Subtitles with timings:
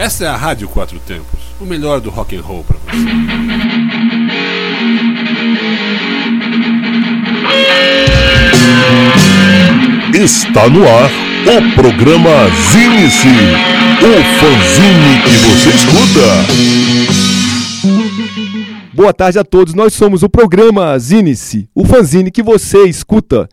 [0.00, 2.96] Essa é a Rádio Quatro Tempos, o melhor do rock and roll para você.
[10.24, 11.10] Está no ar
[11.44, 12.30] o programa
[12.72, 16.24] Zine-se, o fanzine que você escuta.
[18.94, 23.46] Boa tarde a todos, nós somos o programa Zine-se, o fanzine que você escuta.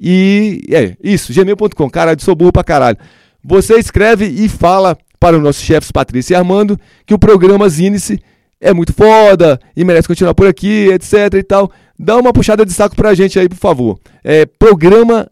[0.00, 1.90] E é isso, gmail.com.
[1.90, 2.98] Caralho, sou burro pra caralho.
[3.44, 8.20] Você escreve e fala para os nossos chefes Patrícia e Armando que o programa Zinice
[8.60, 11.70] é muito foda e merece continuar por aqui, etc e tal.
[11.98, 13.98] Dá uma puxada de saco pra gente aí, por favor.
[14.22, 15.28] É programa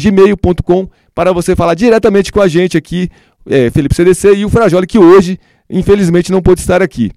[0.00, 3.08] gmail.com para você falar diretamente com a gente aqui,
[3.48, 5.38] é, Felipe CDC e o Frajoli, que hoje,
[5.70, 7.12] infelizmente, não pôde estar aqui.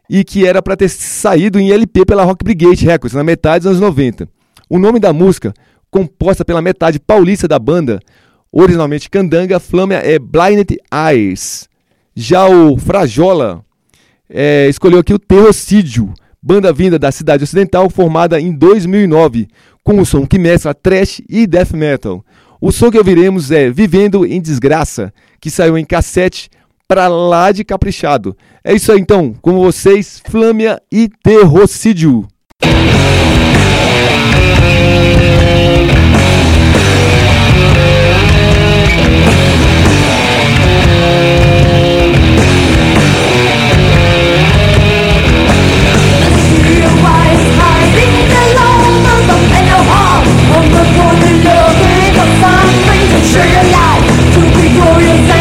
[0.09, 3.72] e que era para ter saído em LP pela Rock Brigade Records, na metade dos
[3.74, 4.28] anos 90.
[4.68, 5.53] O nome da música
[5.92, 8.00] composta pela metade paulista da banda,
[8.52, 11.68] originalmente Candanga, Flâmia é Blinded Eyes.
[12.16, 13.64] Já o Frajola
[14.30, 19.48] é, escolheu aqui o Terrocídio, banda vinda da cidade ocidental, formada em 2009,
[19.84, 22.24] com um som que mescla trash e death metal.
[22.62, 26.50] O som que ouviremos é Vivendo em Desgraça, que saiu em cassete
[26.88, 28.36] pra lá de caprichado.
[28.64, 32.28] É isso aí então, com vocês, Flâmia e Terrocídio.
[53.24, 54.00] 是人来，
[54.34, 54.86] 不必过
[55.28, 55.39] 在。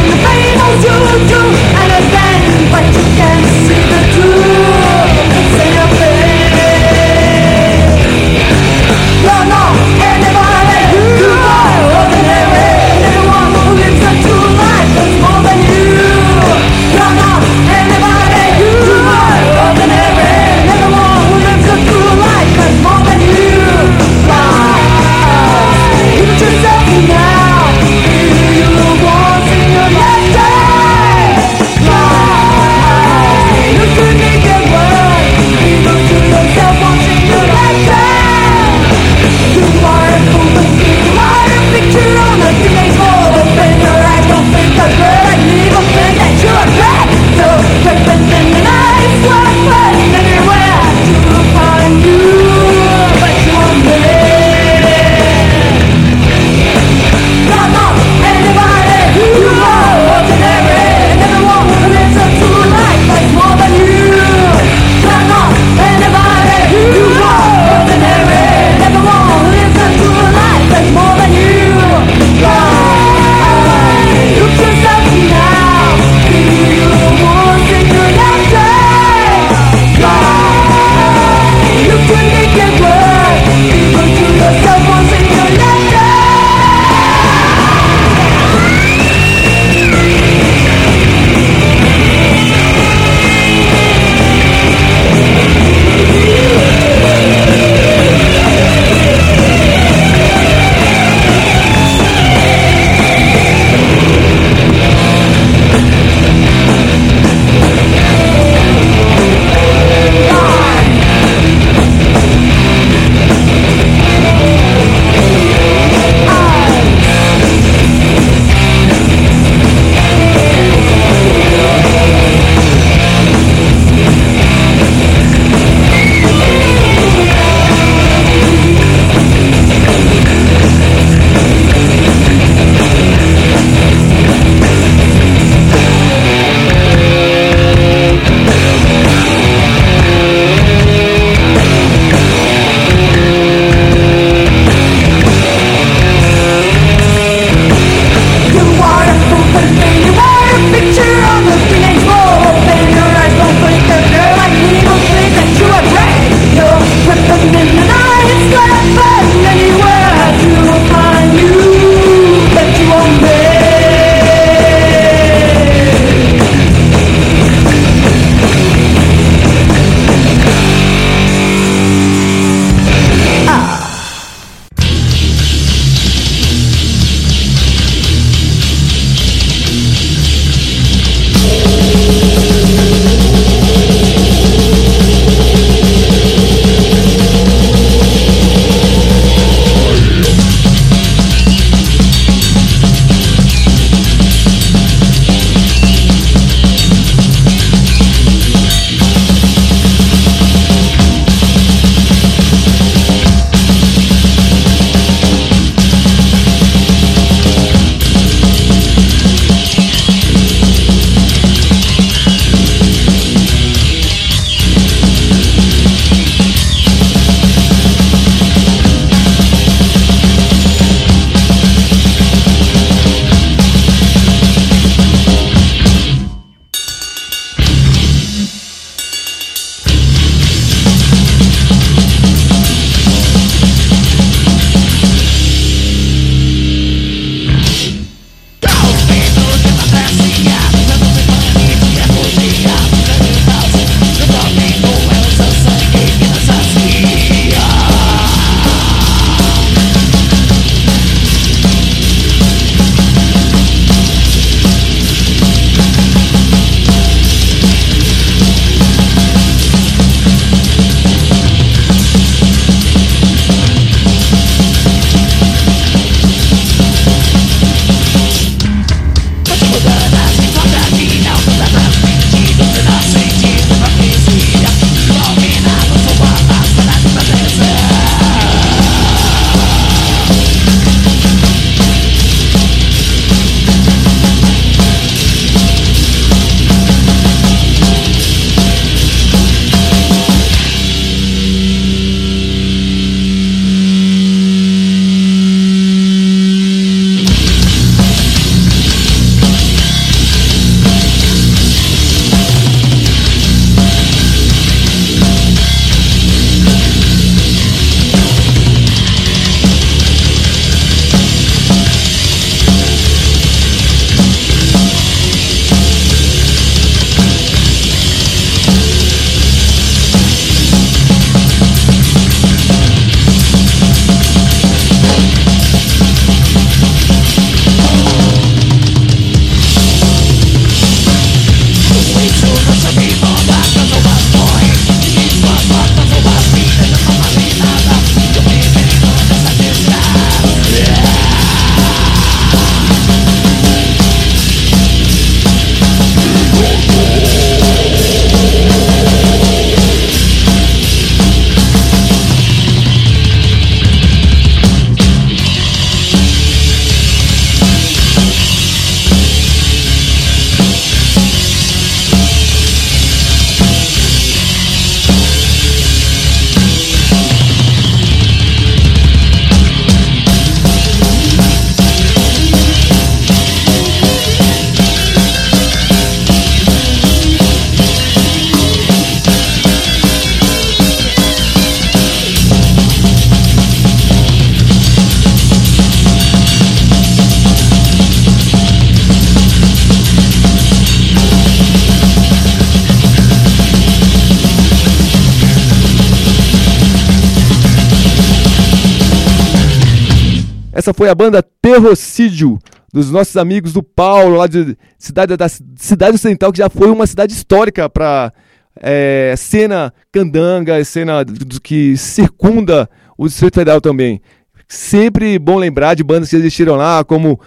[400.79, 402.57] Essa foi a banda Terrocídio,
[402.95, 407.05] dos nossos amigos do Paulo, lá de cidade, da cidade ocidental, que já foi uma
[407.05, 408.33] cidade histórica para
[408.81, 411.27] é, cena candanga, cena
[411.65, 414.23] que circunda o Distrito Federal também.
[414.69, 417.41] Sempre bom lembrar de bandas que existiram lá, como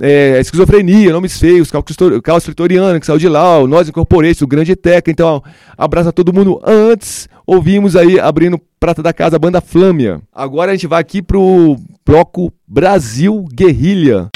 [0.00, 4.74] é, Esquizofrenia, Nomes Feios, Caos Vitoriano, que saiu de lá, o Nós Incorporates, o Grande
[4.74, 5.10] Teca.
[5.10, 5.42] Então,
[5.76, 6.58] abraço a todo mundo.
[6.64, 10.20] Antes, ouvimos aí, abrindo Prata da Casa, a banda Flâmia.
[10.32, 14.28] Agora a gente vai aqui pro bloco Brasil Guerrilha.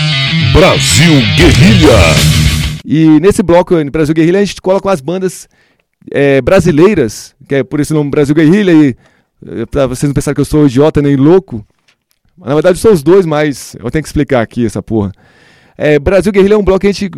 [0.52, 2.42] Brasil Guerrilha.
[2.84, 5.48] E nesse bloco, Brasil Guerrilha, a gente coloca as bandas
[6.10, 8.96] é, brasileiras, que é por esse nome Brasil Guerrilha, e
[9.46, 11.64] é, pra vocês não pensarem que eu sou idiota nem louco.
[12.36, 15.12] Na verdade, sou os dois, mas eu tenho que explicar aqui essa porra.
[15.78, 17.10] É, Brasil Guerrilha é um bloco que a gente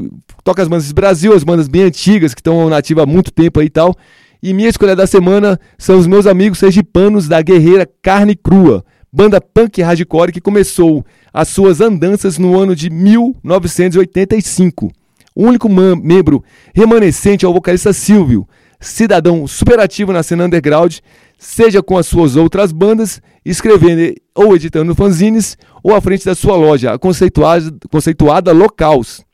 [0.43, 3.66] toca as bandas Brasil, as bandas bem antigas, que estão nativas há muito tempo aí
[3.66, 3.97] e tal.
[4.45, 9.41] E minha escolha da semana são os meus amigos sergipanos da Guerreira Carne Crua, banda
[9.41, 14.93] punk hardcore que começou as suas andanças no ano de 1985.
[15.35, 18.47] O único membro remanescente é o vocalista Silvio,
[18.79, 20.99] cidadão superativo na cena underground,
[21.39, 26.55] seja com as suas outras bandas, escrevendo ou editando fanzines, ou à frente da sua
[26.55, 29.25] loja, a conceituada, conceituada Locals.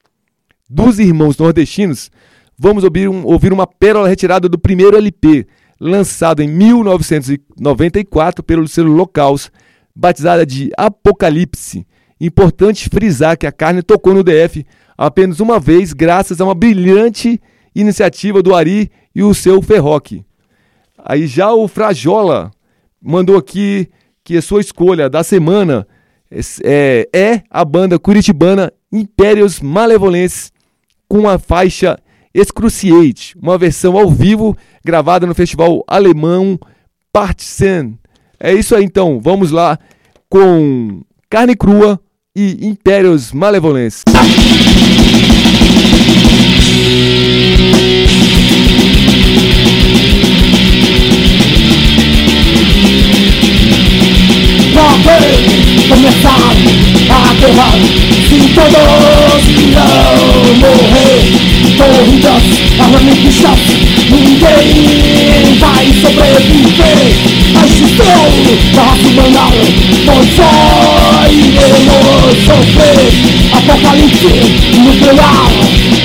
[0.69, 2.13] Dos irmãos nordestinos,
[2.63, 5.47] vamos ouvir, um, ouvir uma pérola retirada do primeiro LP,
[5.81, 9.51] lançado em 1994 pelo selo Locals,
[9.97, 11.87] batizada de Apocalipse.
[12.21, 17.41] Importante frisar que a carne tocou no DF apenas uma vez, graças a uma brilhante
[17.75, 20.23] iniciativa do Ari e o seu Ferroque.
[20.99, 22.51] Aí já o Frajola
[23.01, 23.89] mandou aqui
[24.23, 25.89] que a sua escolha da semana
[26.63, 30.53] é, é a banda curitibana Impérios Malevolentes
[31.09, 31.99] com a faixa
[32.33, 36.59] Excruciate, uma versão ao vivo gravada no festival alemão
[37.13, 37.99] Partisen.
[38.39, 39.79] É isso aí então, vamos lá
[40.29, 42.01] com Carne Crua
[42.35, 44.05] e Impérios Malevolentes.
[55.89, 56.55] Começar
[57.11, 57.71] a guerra
[58.29, 60.21] Se todos irão
[60.57, 61.21] morrer
[61.77, 62.45] Corridas,
[62.79, 63.61] armamentistas
[64.11, 67.01] Ninguém vai sobreviver.
[67.55, 68.23] A extinção
[68.75, 69.47] da raça humana
[70.07, 70.51] Nós só
[71.31, 73.09] iremos sofrer.
[73.53, 74.33] Apocalipse
[74.79, 75.51] nuclear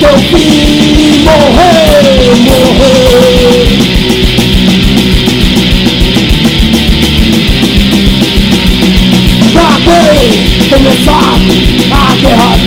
[0.00, 2.02] Teu fim morrer,
[2.44, 4.05] morrer
[10.76, 11.32] começar
[11.90, 12.58] a guerra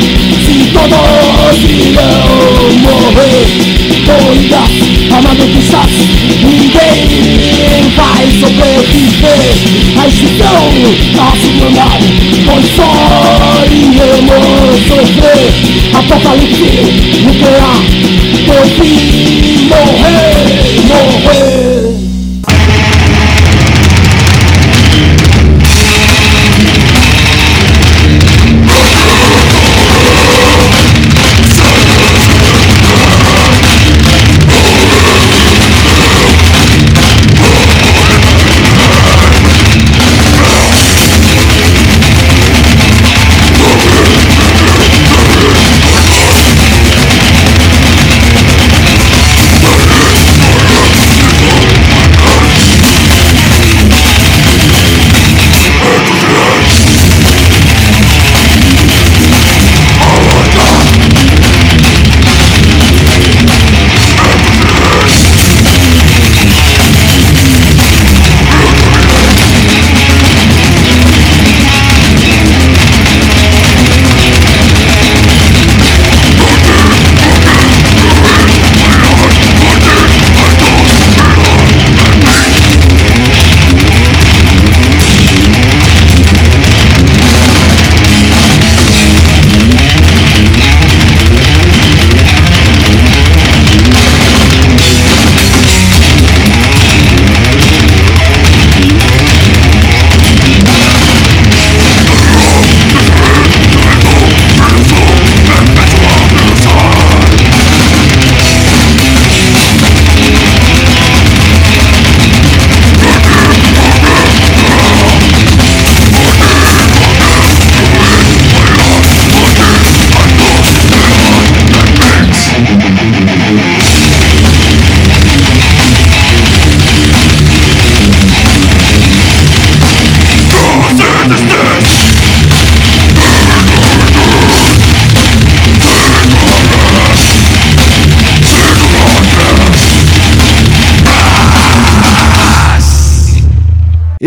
[0.43, 3.45] Se todos irão morrer
[4.05, 4.73] Corridas,
[5.13, 5.91] armamentistas
[6.43, 9.53] Ninguém vai sobreviver
[9.97, 10.59] A extinção
[11.59, 11.99] lugar
[12.45, 12.91] Pois só
[13.67, 15.51] iremos sofrer
[15.93, 16.69] Apocalipse
[17.23, 17.99] nuclear
[18.77, 20.49] fim morrer,
[20.87, 21.98] morrer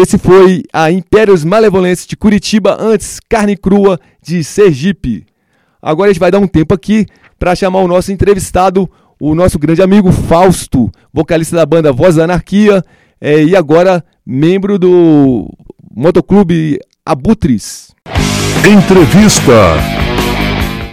[0.02, 5.24] Esse foi a Impérios Malevolentes de Curitiba, antes Carne Crua de Sergipe.
[5.80, 7.06] Agora a gente vai dar um tempo aqui
[7.38, 8.90] para chamar o nosso entrevistado,
[9.20, 12.82] o nosso grande amigo Fausto, vocalista da banda Voz da Anarquia
[13.20, 15.48] é, e agora membro do
[15.94, 17.94] Motoclube Abutres.
[18.68, 20.01] Entrevista.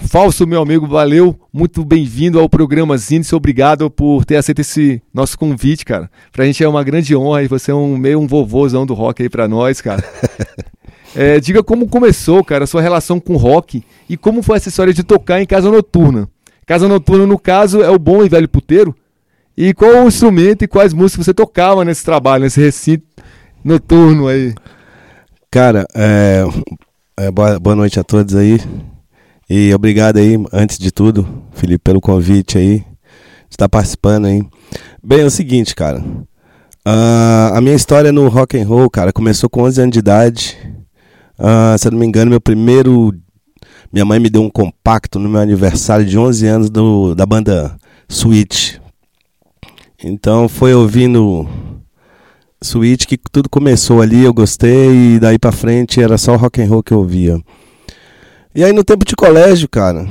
[0.10, 1.40] Fausto, meu amigo, valeu.
[1.54, 3.32] Muito bem-vindo ao programa Zines.
[3.32, 6.10] Obrigado por ter aceito esse nosso convite, cara.
[6.32, 9.22] Pra gente é uma grande honra e você é um meio um vovôzão do rock
[9.22, 10.04] aí pra nós, cara.
[11.16, 14.94] É, diga como começou, cara, a sua relação com rock e como foi essa história
[14.94, 16.30] de tocar em casa noturna.
[16.68, 18.96] Casa noturna, no caso, é o bom e velho puteiro.
[19.58, 23.04] E qual o instrumento e quais músicas você tocava nesse trabalho, nesse recinto
[23.64, 24.54] noturno aí?
[25.50, 26.44] Cara, é,
[27.18, 28.60] é, boa, boa noite a todos aí.
[29.50, 32.86] E obrigado aí, antes de tudo, Felipe, pelo convite aí, de
[33.50, 34.44] estar participando aí.
[35.04, 36.04] Bem, é o seguinte, cara.
[36.88, 40.56] Uh, a minha história no rock and roll, cara, começou com 11 anos de idade.
[41.40, 43.12] Uh, se eu não me engano, meu primeiro.
[43.92, 47.76] Minha mãe me deu um compacto no meu aniversário de 11 anos do, da banda
[48.08, 48.76] Switch.
[50.04, 51.50] Então foi ouvindo
[52.62, 56.68] Switch que tudo começou ali, eu gostei e daí pra frente era só rock and
[56.68, 57.42] roll que eu ouvia.
[58.54, 60.08] E aí no tempo de colégio, cara,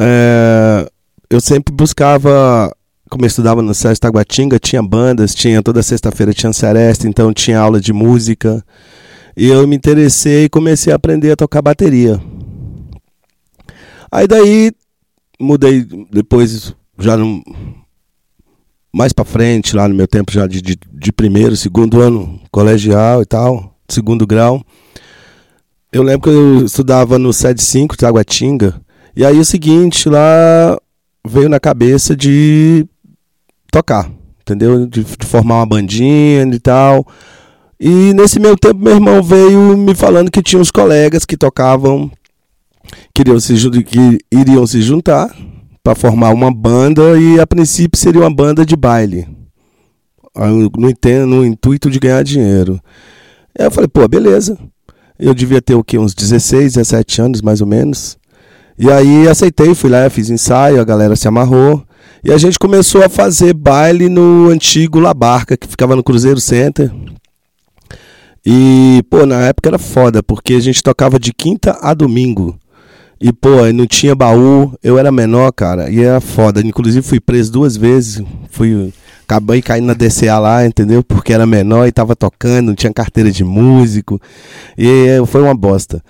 [0.00, 0.90] é,
[1.30, 2.74] eu sempre buscava,
[3.08, 7.58] como eu estudava no Sérgio Taguatinga, tinha bandas, tinha toda sexta-feira tinha seresta, então tinha
[7.58, 8.64] aula de música.
[9.36, 12.20] E eu me interessei e comecei a aprender a tocar bateria.
[14.10, 14.72] Aí daí
[15.38, 17.42] mudei depois já no,
[18.92, 23.20] mais para frente, lá no meu tempo já de, de, de primeiro, segundo ano colegial
[23.20, 24.64] e tal, segundo grau.
[25.92, 28.80] Eu lembro que eu estudava no SED 5, Taguatinga,
[29.14, 30.78] e aí o seguinte, lá
[31.26, 32.86] veio na cabeça de
[33.70, 34.86] tocar, entendeu?
[34.86, 37.06] De, de, formar uma bandinha e tal.
[37.78, 42.10] E nesse meu tempo, meu irmão veio me falando que tinha uns colegas que tocavam,
[43.14, 45.34] queriam se, que iriam se juntar
[45.82, 49.26] para formar uma banda e a princípio seria uma banda de baile.
[50.34, 50.70] No,
[51.26, 52.80] no intuito de ganhar dinheiro.
[53.58, 54.58] Aí eu falei, pô, beleza.
[55.18, 55.98] Eu devia ter o quê?
[55.98, 58.18] Uns 16, 17 anos, mais ou menos.
[58.78, 61.82] E aí aceitei, fui lá, fiz ensaio, a galera se amarrou.
[62.22, 66.40] E a gente começou a fazer baile no antigo La Barca, que ficava no Cruzeiro
[66.40, 66.92] Center.
[68.44, 72.58] E, pô, na época era foda, porque a gente tocava de quinta a domingo.
[73.20, 76.60] E, pô, não tinha baú, eu era menor, cara, e era foda.
[76.60, 78.92] Inclusive fui preso duas vezes, fui
[79.26, 81.02] acabei caindo na DCA lá, entendeu?
[81.02, 84.20] Porque era menor e tava tocando, não tinha carteira de músico.
[84.78, 86.00] E foi uma bosta.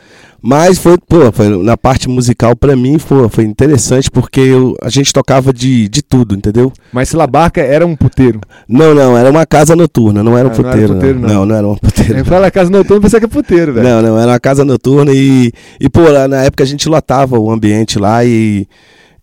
[0.42, 4.88] Mas foi, pô, foi, na parte musical para mim foi, foi interessante porque eu, a
[4.88, 6.72] gente tocava de, de tudo, entendeu?
[6.92, 8.40] Mas se Barca era um puteiro?
[8.68, 10.76] Não, não, era uma casa noturna, não era um ah, puteiro.
[10.76, 11.28] Não, era puteiro, não.
[11.28, 12.24] não, não era um puteiro.
[12.24, 13.88] Fala casa noturna, pensei que é puteiro, velho.
[13.88, 15.50] Não, não, era uma casa noturna e,
[15.80, 18.68] e pô, na época a gente lotava o ambiente lá e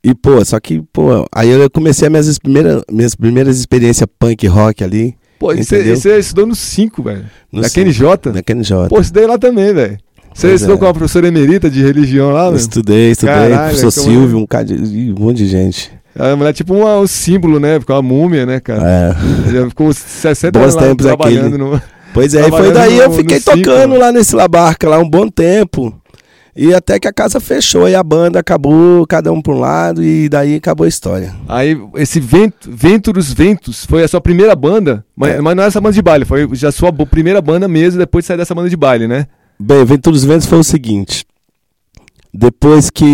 [0.04, 4.46] e, pô, só que, pô, aí eu comecei as minhas primeiras, minhas primeiras experiências punk
[4.48, 5.16] rock ali.
[5.40, 7.26] Pô, e você estudou no 5, velho.
[7.70, 8.32] Cinco, KNJ?
[8.34, 8.90] Da KNJ.
[8.90, 9.98] Pô, estudei lá também, velho.
[10.34, 10.80] Você estudou é.
[10.80, 12.58] com a professora emerita de religião lá, velho?
[12.58, 13.36] Estudei, estudei.
[13.36, 15.92] Caralho, professor Silvio, um, um monte de gente.
[16.18, 17.80] A mulher é tipo um, um símbolo, né?
[17.80, 18.84] Ficou uma múmia, né, cara?
[18.88, 19.52] É.
[19.52, 21.82] Já ficou 60 Bons anos lá trabalhando no.
[22.14, 25.28] Pois é, e foi daí no, eu fiquei tocando lá nesse Labarca lá um bom
[25.28, 25.94] tempo.
[26.56, 30.04] E até que a casa fechou e a banda acabou, cada um por um lado,
[30.04, 31.34] e daí acabou a história.
[31.48, 35.42] Aí, esse Vento, dos Ventos foi a sua primeira banda, mas, é.
[35.42, 38.24] mas não é essa banda de baile, foi já a sua primeira banda mesmo, depois
[38.24, 39.28] de sair dessa banda de baile, né?
[39.60, 41.26] Bem, Vento dos Ventos foi o seguinte.
[42.32, 43.06] Depois que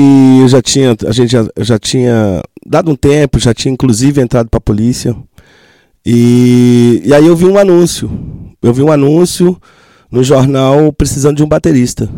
[0.42, 4.50] eu já tinha, a gente já, já tinha dado um tempo, já tinha inclusive entrado
[4.50, 5.16] para a polícia.
[6.06, 8.10] E, e aí eu vi um anúncio.
[8.62, 9.60] Eu vi um anúncio
[10.10, 12.10] no jornal precisando de um baterista.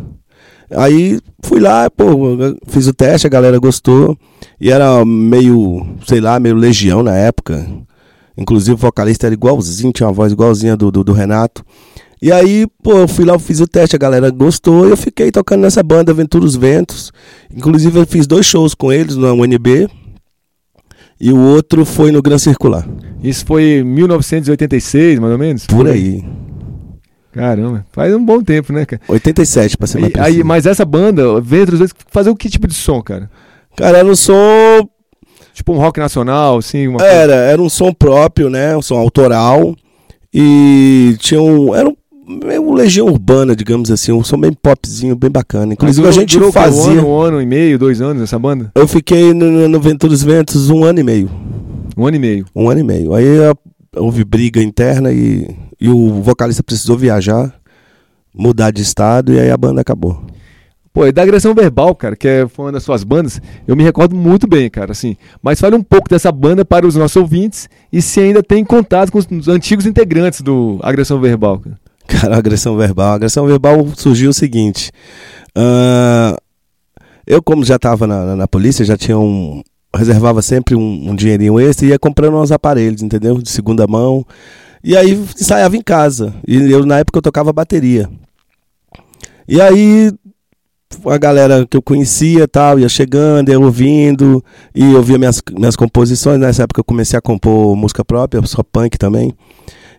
[0.76, 4.18] Aí fui lá, pô, fiz o teste, a galera gostou.
[4.60, 7.66] E era meio, sei lá, meio legião na época.
[8.38, 11.64] Inclusive o vocalista era igualzinho, tinha uma voz igualzinha do, do, do Renato.
[12.22, 15.32] E aí, pô, eu fui lá, fiz o teste, a galera gostou e eu fiquei
[15.32, 17.12] tocando nessa banda Aventura os Ventos.
[17.54, 19.90] Inclusive eu fiz dois shows com eles no UNB
[21.20, 22.88] e o outro foi no Gran Circular.
[23.24, 25.66] Isso foi em 1986, mais ou menos?
[25.66, 26.24] Por aí.
[27.32, 29.02] Caramba, faz um bom tempo, né, cara?
[29.08, 32.74] 87, pra ser mais e, aí, Mas essa banda, Ventros, fazer o que tipo de
[32.74, 33.30] som, cara?
[33.76, 34.34] Cara, era um som...
[35.54, 36.88] Tipo um rock nacional, assim?
[36.88, 37.36] Uma era, coisa...
[37.36, 38.76] era um som próprio, né?
[38.76, 39.76] Um som autoral.
[40.34, 41.76] E tinha um...
[41.76, 41.96] Era um
[42.46, 45.74] meio legião urbana, digamos assim, um som bem popzinho, bem bacana.
[45.74, 46.94] Inclusive durou, a gente durou fazia...
[46.94, 48.72] Um ano, um ano e meio, dois anos essa banda?
[48.76, 51.30] Eu fiquei no, no Venturos Ventos um ano e meio.
[51.98, 52.46] Um ano e meio?
[52.56, 53.14] Um ano e meio.
[53.14, 53.26] Aí
[53.96, 57.54] houve briga interna e, e o vocalista precisou viajar.
[58.34, 60.26] mudar de estado e aí a banda acabou.
[60.94, 63.84] Pô, e da agressão verbal, cara, que é, foi uma das suas bandas, eu me
[63.84, 65.16] recordo muito bem, cara, assim.
[65.42, 69.10] Mas fale um pouco dessa banda para os nossos ouvintes e se ainda tem contato
[69.10, 71.60] com os antigos integrantes do Agressão Verbal.
[71.60, 71.80] Cara.
[72.08, 73.14] Cara, agressão verbal.
[73.14, 74.92] A agressão verbal surgiu o seguinte.
[75.56, 76.36] ah,
[77.26, 79.62] eu, como já estava na, na, na polícia, já tinha um.
[79.96, 83.38] Reservava sempre um, um dinheirinho extra e ia comprando uns aparelhos, entendeu?
[83.38, 84.26] De segunda mão.
[84.84, 86.34] E aí ensaiava em casa.
[86.48, 88.10] E eu, na época, eu tocava bateria.
[89.48, 90.12] E aí
[91.06, 95.76] a galera que eu conhecia tal, ia chegando, ia ouvindo, e eu via minhas, minhas
[95.76, 96.40] composições.
[96.40, 99.34] Nessa época eu comecei a compor música própria, só punk também.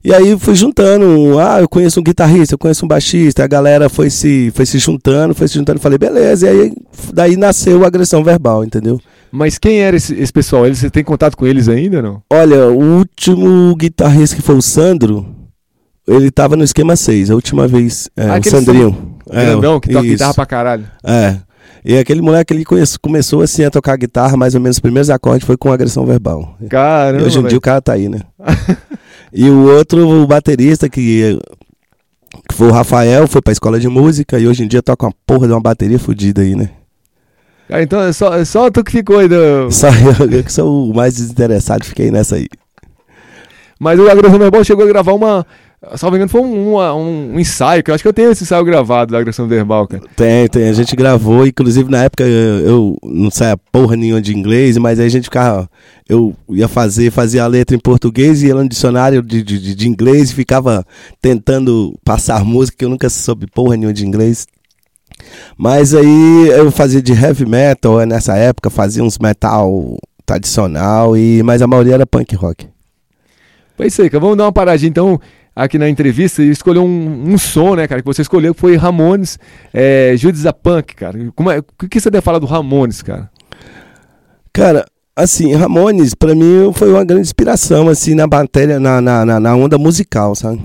[0.05, 3.89] E aí fui juntando, ah, eu conheço um guitarrista, eu conheço um baixista, a galera
[3.89, 6.73] foi se, foi se juntando, foi se juntando, falei, beleza, e aí
[7.13, 9.01] daí nasceu a agressão verbal, entendeu?
[9.33, 10.67] Mas quem era esse, esse pessoal?
[10.67, 12.23] Eles, você tem contato com eles ainda ou não?
[12.31, 15.27] Olha, o último guitarrista que foi o Sandro,
[16.07, 19.17] ele tava no esquema 6, a última vez, é, Ah, o Sandrinho.
[19.31, 20.13] É, Grandão, que toca isso.
[20.15, 20.85] guitarra pra caralho.
[21.05, 21.39] É.
[21.85, 25.09] E aquele moleque ele conhece- começou assim a tocar guitarra, mais ou menos os primeiros
[25.11, 26.57] acordes foi com agressão verbal.
[26.69, 28.21] Caramba, e hoje em dia o cara tá aí, né?
[29.33, 31.39] e o outro, o baterista, que,
[32.49, 35.13] que foi o Rafael, foi pra escola de música e hoje em dia toca uma
[35.27, 36.71] porra de uma bateria fodida aí, né?
[37.73, 39.71] Cara, então é só, é só tu que ficou aí do...
[39.71, 42.47] Só eu, eu que sou o mais desinteressado, fiquei nessa aí.
[43.81, 45.47] Mas o Agressão Verbal chegou a gravar uma...
[45.97, 48.63] Salvo engano, foi um, um, um ensaio, que eu acho que eu tenho esse ensaio
[48.63, 50.03] gravado da Agressão Verbal, cara.
[50.15, 54.37] Tem, tem, a gente gravou, inclusive na época eu, eu não saia porra nenhuma de
[54.37, 55.67] inglês, mas aí a gente ficava.
[56.07, 59.89] Eu ia fazer, fazia a letra em português e ia no dicionário de, de- de
[59.89, 60.85] inglês e ficava
[61.23, 64.47] tentando passar música, que eu nunca soube porra nenhuma de inglês.
[65.57, 71.43] Mas aí eu fazia de heavy metal eh, nessa época, fazia uns metal tradicional, e
[71.43, 72.69] mas a maioria era punk rock.
[73.79, 74.21] Aí, cara.
[74.21, 75.21] Vamos dar uma paradinha então
[75.55, 78.77] aqui na entrevista e escolher um, um som, né, cara, que você escolheu, que foi
[78.77, 79.39] Ramones,
[79.75, 81.19] é, Judas a Punk, cara.
[81.35, 83.29] Como é, o que você deve falar do Ramones, cara?
[84.53, 84.85] Cara,
[85.17, 89.55] assim, Ramones, pra mim, foi uma grande inspiração, assim, na matéria, na, na, na- na
[89.57, 90.63] onda musical, sabe?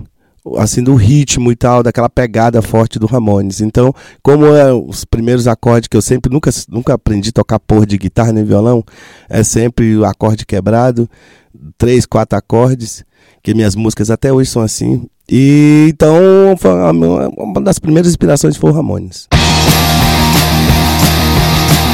[0.57, 3.61] Assim, do ritmo e tal, daquela pegada forte do Ramones.
[3.61, 7.85] Então, como é os primeiros acordes que eu sempre, nunca, nunca aprendi a tocar porra
[7.85, 8.83] de guitarra nem violão,
[9.29, 11.09] é sempre o acorde quebrado,
[11.77, 13.03] três, quatro acordes,
[13.43, 15.07] que minhas músicas até hoje são assim.
[15.29, 16.15] E então,
[17.37, 19.27] uma, das primeiras inspirações foi o Ramones.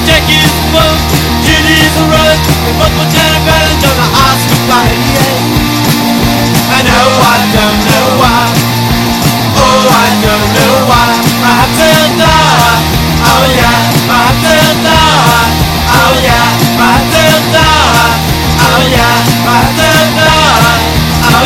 [0.05, 0.43] Jack
[6.73, 8.49] I know oh, I don't know why.
[9.61, 11.13] Oh, I don't know why.
[11.45, 12.81] I to die.
[13.29, 13.77] Oh yeah,
[14.09, 15.53] I to die.
[15.93, 16.49] Oh yeah,
[16.81, 18.17] I to die.
[18.57, 20.81] Oh yeah, I to die.
[21.29, 21.45] Oh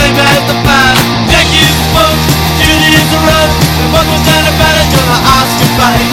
[0.00, 1.04] same as the past.
[1.28, 2.16] Jack is one,
[2.56, 3.48] Judy's a run.
[3.76, 6.08] We both will turn around and don't ask goodbye.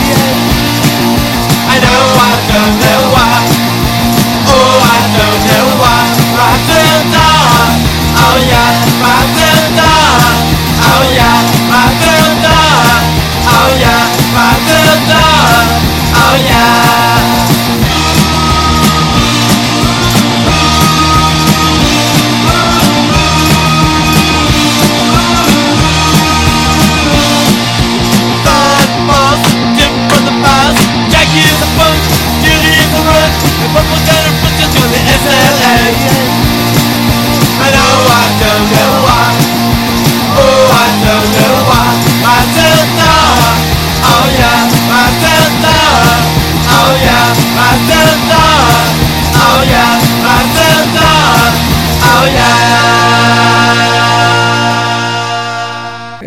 [1.72, 2.97] I know I don't know
[8.38, 8.70] Oh yeah,
[9.02, 9.80] my friend,
[10.86, 11.47] oh yeah.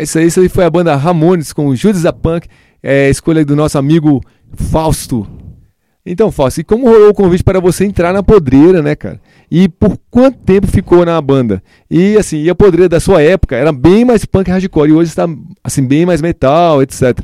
[0.01, 2.47] É isso aí, isso aí foi a banda Ramones com Judas a Punk,
[2.81, 4.19] é, escolha do nosso amigo
[4.51, 5.27] Fausto.
[6.03, 9.21] Então, Fausto, e como rolou o convite para você entrar na podreira, né, cara?
[9.51, 11.61] E por quanto tempo ficou na banda?
[11.87, 15.11] E assim, e a podreira da sua época era bem mais punk hardcore e hoje
[15.11, 15.27] está
[15.63, 17.19] assim bem mais metal, etc.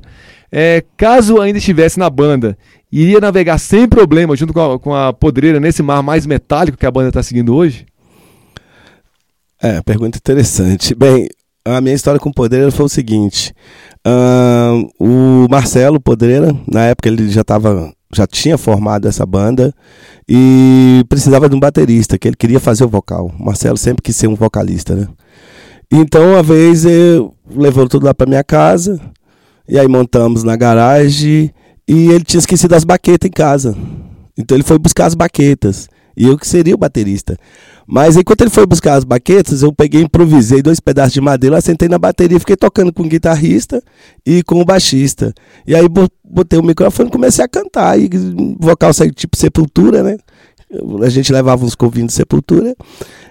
[0.51, 2.55] É, caso ainda estivesse na banda,
[2.91, 6.85] iria navegar sem problema junto com a, com a podreira nesse mar mais metálico que
[6.85, 7.87] a banda está seguindo hoje?
[9.59, 10.93] É, pergunta interessante.
[10.93, 11.27] Bem,
[11.75, 13.53] a minha história com o Podreira foi o seguinte:
[14.05, 19.73] ahn, o Marcelo Podreira, na época ele já tava, já tinha formado essa banda
[20.27, 23.31] e precisava de um baterista, que ele queria fazer o vocal.
[23.39, 25.07] O Marcelo sempre quis ser um vocalista, né?
[25.91, 28.99] Então, uma vez eu levou tudo lá para minha casa
[29.67, 31.51] e aí montamos na garagem
[31.87, 33.75] e ele tinha esquecido as baquetas em casa.
[34.37, 35.87] Então ele foi buscar as baquetas.
[36.17, 37.37] E eu que seria o baterista.
[37.85, 41.87] Mas enquanto ele foi buscar as baquetas, eu peguei, improvisei dois pedaços de madeira, sentei
[41.87, 43.81] na bateria e fiquei tocando com o guitarrista
[44.25, 45.33] e com o baixista.
[45.65, 47.97] E aí bo- botei o microfone e comecei a cantar.
[47.97, 48.09] E
[48.59, 50.17] vocal saiu tipo sepultura, né?
[51.01, 52.75] A gente levava uns covinhos de sepultura.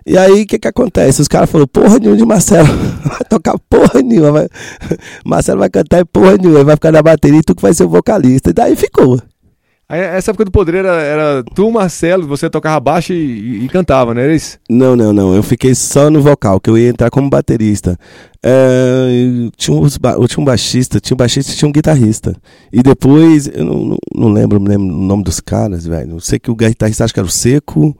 [0.06, 1.20] E aí o que que acontece?
[1.20, 2.66] Os caras falaram, porra nenhuma de Marcelo,
[3.04, 4.32] vai tocar porra nenhuma.
[4.32, 4.48] Vai...
[5.26, 7.90] Marcelo vai cantar porra nenhuma, vai ficar na bateria e tu que vai ser o
[7.90, 8.48] vocalista.
[8.48, 9.20] E daí ficou.
[9.88, 14.20] Essa época do Podreiro era, era tu, Marcelo, você tocava baixo e, e- cantava, não
[14.20, 14.58] era isso?
[14.68, 15.32] Não, não, não.
[15.32, 17.96] Eu fiquei só no vocal, que eu ia entrar como baterista.
[18.44, 19.08] É,
[19.44, 22.34] eu tinha, uns eu tinha um baixista, tinha um baixista e tinha um guitarrista.
[22.72, 26.12] E depois, eu não, não, não lembro, não lembro o nome dos caras, velho.
[26.16, 27.96] Eu sei que o guitarrista acho que era o Seco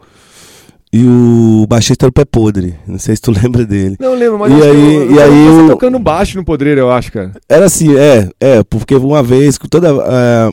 [0.93, 2.75] e o baixista era o Pé Podre.
[2.87, 3.97] Não sei se tu lembra dele.
[4.01, 6.81] Não lembro, mas E aí- eu, eu e aí você eu- tocando baixo no Podreiro,
[6.81, 7.31] eu acho, cara.
[7.49, 9.89] Era assim, é, é, porque uma vez, com toda.
[9.89, 10.53] é,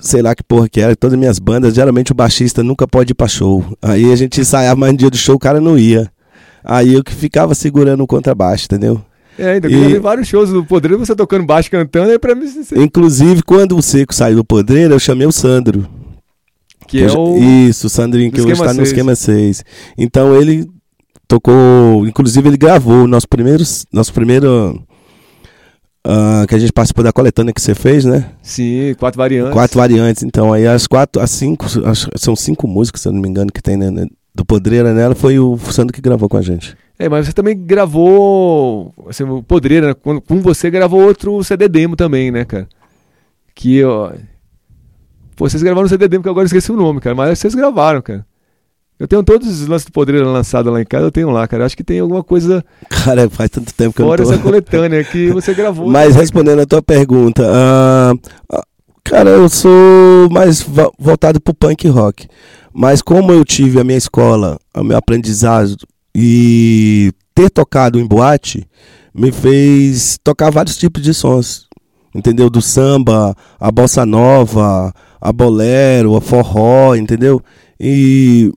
[0.00, 3.12] sei lá que porra que era, todas as minhas bandas, geralmente o baixista nunca pode
[3.12, 3.64] ir pra show.
[3.80, 6.10] Aí a gente ensaiava, mas no dia do show o cara não ia.
[6.64, 9.00] Aí eu que ficava segurando o contrabaixo, entendeu?
[9.38, 12.34] É, ainda E- eu vi vários shows do Podreiro, você tocando baixo, cantando, aí pra
[12.34, 12.46] mim,
[12.76, 15.86] Inclusive, quando o Seco saiu do Podreiro, eu chamei o Sandro.
[16.88, 17.38] que é Eu já- o...
[17.38, 18.88] Isso, o Sandrinho, que hoje está no 6.
[18.88, 19.62] Esquema 6.
[19.96, 20.66] Então ele
[21.28, 24.82] tocou, inclusive ele gravou o nosso primeiro, nosso primeiro
[26.10, 28.30] ah, que a gente participou da coletânea que você fez, né?
[28.42, 29.52] Sim, quatro variantes.
[29.52, 33.20] Quatro variantes, então aí as quatro, as cinco, as- são cinco músicas, se eu não
[33.20, 36.38] me engano, que tem né, né, do Podreira nela, foi o Sandro que gravou com
[36.38, 36.74] a gente.
[36.98, 38.92] É, mas você também gravou.
[39.08, 39.94] Assim, o Podreiro, né?
[39.94, 42.66] Com, com você gravou outro CD demo também, né, cara?
[43.54, 44.10] Que, ó.
[45.36, 47.14] Pô, vocês gravaram o CD demo, que agora eu esqueci o nome, cara.
[47.14, 48.26] Mas vocês gravaram, cara.
[48.98, 51.62] Eu tenho todos os lances do Podreiro lançados lá em casa, eu tenho lá, cara.
[51.62, 54.42] Eu Acho que tem alguma coisa Cara, faz tanto tempo que eu não essa tô...
[54.42, 55.86] coletânea que você gravou.
[55.88, 58.12] Mas respondendo a tua pergunta, ah,
[59.04, 62.26] cara, eu sou mais vo- voltado pro punk rock.
[62.72, 65.76] Mas como eu tive a minha escola, o meu aprendizado
[66.14, 68.66] e ter tocado em boate,
[69.14, 71.68] me fez tocar vários tipos de sons.
[72.14, 72.50] Entendeu?
[72.50, 77.40] Do samba, a bossa nova, a bolero, a forró, entendeu?
[77.78, 78.52] E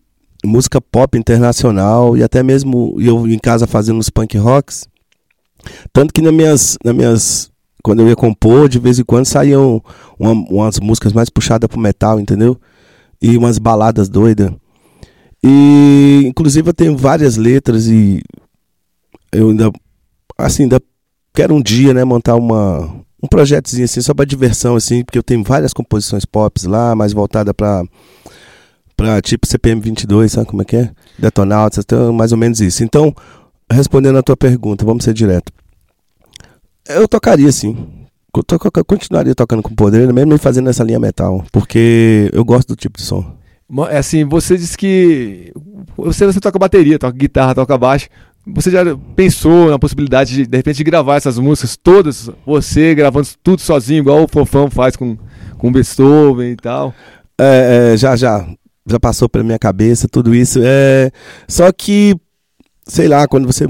[0.45, 4.87] música pop internacional e até mesmo eu em casa fazendo os punk rocks.
[5.93, 7.51] Tanto que nas minhas, nas minhas.
[7.83, 9.81] Quando eu ia compor, de vez em quando saíam
[10.19, 12.59] uma- umas músicas mais puxadas pro metal, entendeu?
[13.19, 14.51] E umas baladas doidas.
[15.43, 18.21] E inclusive eu tenho várias letras e
[19.31, 19.71] eu ainda.
[20.37, 20.79] Assim, ainda
[21.33, 22.79] quero um dia, né, montar uma,
[23.21, 27.13] um projetozinho assim, só pra diversão, assim, porque eu tenho várias composições pop lá, mais
[27.13, 27.83] voltada pra.
[29.01, 30.91] Pra tipo CPM 22, sabe como é que é?
[31.17, 32.83] Detonautas, então, mais ou menos isso.
[32.83, 33.13] Então,
[33.71, 35.51] respondendo a tua pergunta, vamos ser direto.
[36.87, 37.75] Eu tocaria sim.
[38.35, 42.75] Eu to- continuaria tocando com poder, mesmo fazendo essa linha metal, porque eu gosto do
[42.75, 43.25] tipo de som.
[43.89, 45.51] É assim, você disse que
[45.97, 48.07] você, você toca bateria, toca guitarra, toca baixo.
[48.47, 48.81] Você já
[49.15, 53.99] pensou na possibilidade de, de repente, de gravar essas músicas todas, você gravando tudo sozinho,
[53.99, 55.17] igual o Fofão faz com,
[55.57, 56.93] com o Beethoven e tal?
[57.39, 58.45] É, é, já, já,
[58.85, 60.59] já passou pela minha cabeça tudo isso.
[60.63, 61.11] É,
[61.47, 62.15] só que,
[62.85, 63.65] sei lá, quando você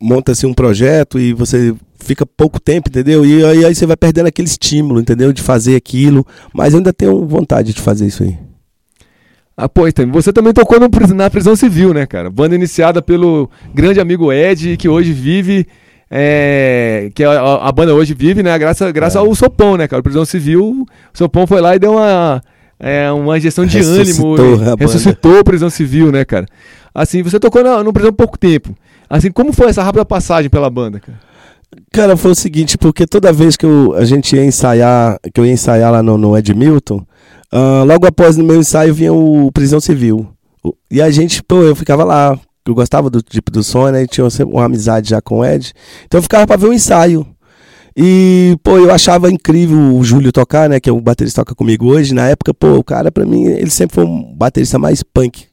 [0.00, 3.24] monta assim um projeto e você fica pouco tempo, entendeu?
[3.26, 5.32] E aí, aí você vai perdendo aquele estímulo, entendeu?
[5.32, 6.26] De fazer aquilo.
[6.54, 8.36] Mas eu ainda tenho vontade de fazer isso aí.
[9.56, 12.30] Ah, então, você também tocou no na prisão civil, né, cara?
[12.30, 15.66] Banda iniciada pelo grande amigo Ed, que hoje vive.
[16.10, 17.32] é, que a,
[17.68, 18.56] a- banda hoje vive, né?
[18.58, 19.18] Graças, É.
[19.18, 20.02] ao Sopão, né, cara?
[20.02, 22.40] Prisão Civil, o Sopão foi lá e deu uma,
[22.80, 24.54] é, uma injeção de Ressuscitou ânimo.
[24.54, 24.76] a banda.
[24.78, 26.46] ressuscitou a Prisão Civil, né, cara?
[26.94, 28.74] Assim, você tocou na, no Prisão há pouco tempo.
[29.08, 31.18] Assim, como foi essa rápida passagem pela banda, cara?
[31.92, 35.44] Cara, foi o seguinte, porque toda vez que eu- a gente ia ensaiar, que eu
[35.46, 37.04] ia ensaiar lá no, no Edmilton,
[37.52, 40.26] ah, logo após no meu ensaio vinha o Prisão Civil.
[40.90, 44.02] E a gente, pô, eu ficava lá, eu gostava do tipo do som, né?
[44.02, 45.72] E tinha uma amizade já com o Ed.
[46.06, 47.26] Então eu ficava pra ver o ensaio.
[48.00, 50.78] E, pô, eu achava incrível o Júlio tocar, né?
[50.78, 52.14] Que é o baterista que toca comigo hoje.
[52.14, 55.46] Na época, pô, o cara, pra mim, ele sempre foi um baterista mais punk.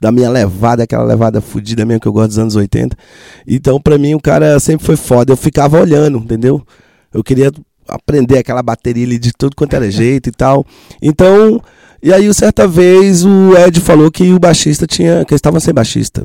[0.00, 2.96] Da minha levada, aquela levada fodida mesmo que eu gosto dos anos 80.
[3.44, 5.32] Então, pra mim, o cara sempre foi foda.
[5.32, 6.64] Eu ficava olhando, entendeu?
[7.12, 7.50] Eu queria
[7.88, 10.64] aprender aquela bateria ali de tudo quanto era jeito e tal.
[11.02, 11.60] Então,
[12.00, 15.24] e aí, certa vez, o Ed falou que o baixista tinha.
[15.24, 16.24] que eles estavam sem baixista.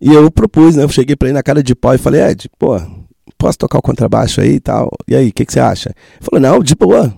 [0.00, 0.84] E eu propus, né?
[0.84, 2.80] Eu cheguei pra ele na cara de pau e falei, Ed, pô,
[3.40, 4.90] posso tocar o contrabaixo aí e tal?
[5.08, 5.88] E aí, o que, que você acha?
[5.88, 7.12] Ele falou, não, de boa.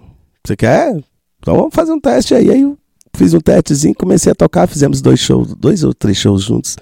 [0.45, 0.97] Você quer?
[1.41, 2.51] Então vamos fazer um teste aí.
[2.51, 2.79] Aí eu
[3.15, 6.77] fiz um testezinho, comecei a tocar, fizemos dois shows, dois ou três shows juntos.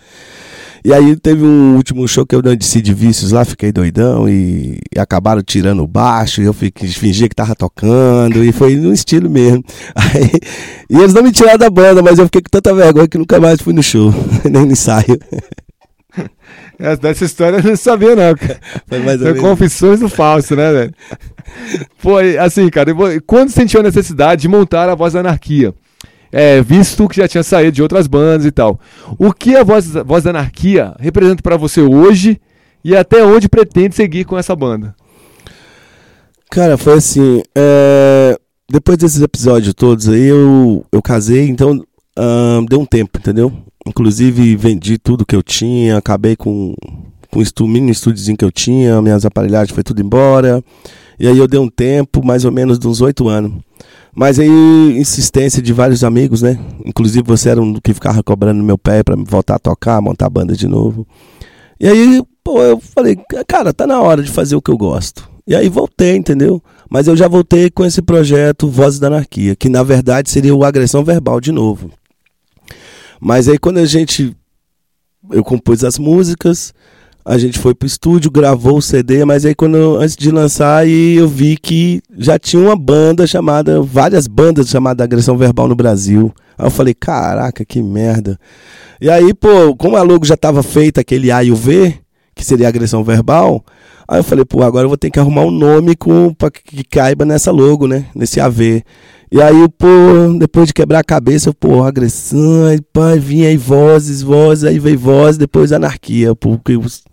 [0.83, 4.79] E aí teve um último show que eu dei de Vícios lá, fiquei doidão e,
[4.95, 8.91] e acabaram tirando o baixo, e eu fiquei, fingia que tava tocando, e foi no
[8.91, 9.63] estilo mesmo.
[9.95, 10.31] Aí,
[10.89, 13.39] e eles não me tiraram da banda, mas eu fiquei com tanta vergonha que nunca
[13.39, 14.11] mais fui no show,
[14.51, 15.19] nem no ensaio.
[16.79, 18.59] Essa, dessa história eu não sabia, não, cara.
[19.19, 20.95] Foi confissões do falso, né, velho?
[21.99, 22.93] Foi assim, cara.
[23.27, 25.75] Quando sentiu a necessidade de montar a voz da anarquia?
[26.33, 28.81] É, visto que já tinha saído de outras bandas e tal.
[29.19, 32.41] O que a voz, voz da anarquia representa pra você hoje
[32.85, 34.95] e até onde pretende seguir com essa banda?
[36.51, 37.43] Cara, foi assim.
[37.55, 38.39] é,
[38.71, 41.85] Depois desses episódios todos aí, eu, eu casei, então
[42.17, 43.53] ahn, deu um tempo, entendeu?
[43.91, 46.77] Inclusive vendi tudo que eu tinha, acabei com,
[47.29, 50.63] com o mini estúdiozinho que eu tinha, minhas aparelhagens foi tudo embora.
[51.19, 53.53] E aí eu dei um tempo, mais ou menos de uns oito anos.
[54.15, 56.57] Mas aí, insistência de vários amigos, né?
[56.85, 60.31] Inclusive você era um que ficava cobrando meu pé pra voltar a tocar, montar a
[60.31, 61.05] banda de novo.
[61.81, 65.29] E aí, pô, eu falei, cara, tá na hora de fazer o que eu gosto.
[65.49, 66.63] E aí voltei, entendeu?
[66.89, 70.63] Mas eu já voltei com esse projeto Vozes da Anarquia, que na verdade seria o
[70.63, 71.91] Agressão Verbal de novo.
[73.21, 74.35] Mas aí quando a gente.
[75.31, 76.73] Eu compus as músicas,
[77.25, 81.17] a gente foi pro estúdio, gravou o CD, mas aí quando antes de lançar, aí
[81.17, 86.33] eu vi que já tinha uma banda chamada, várias bandas chamadas Agressão Verbal no Brasil.
[86.57, 88.39] Aí eu falei, caraca, que merda.
[89.01, 91.95] E aí, pô, como a logo já tava feita, aquele A e o V,
[92.35, 93.65] que seria agressão verbal,
[94.09, 96.85] aí eu falei, pô, agora eu vou ter que arrumar um nome com, pra que
[96.85, 98.07] caiba nessa logo, né?
[98.15, 98.83] Nesse AV.
[99.33, 99.87] E aí, pô,
[100.39, 104.99] depois de quebrar a cabeça, pô, agressão, aí, pai, vinha aí vozes, vozes, aí veio
[104.99, 107.05] voz, depois anarquia, porque os-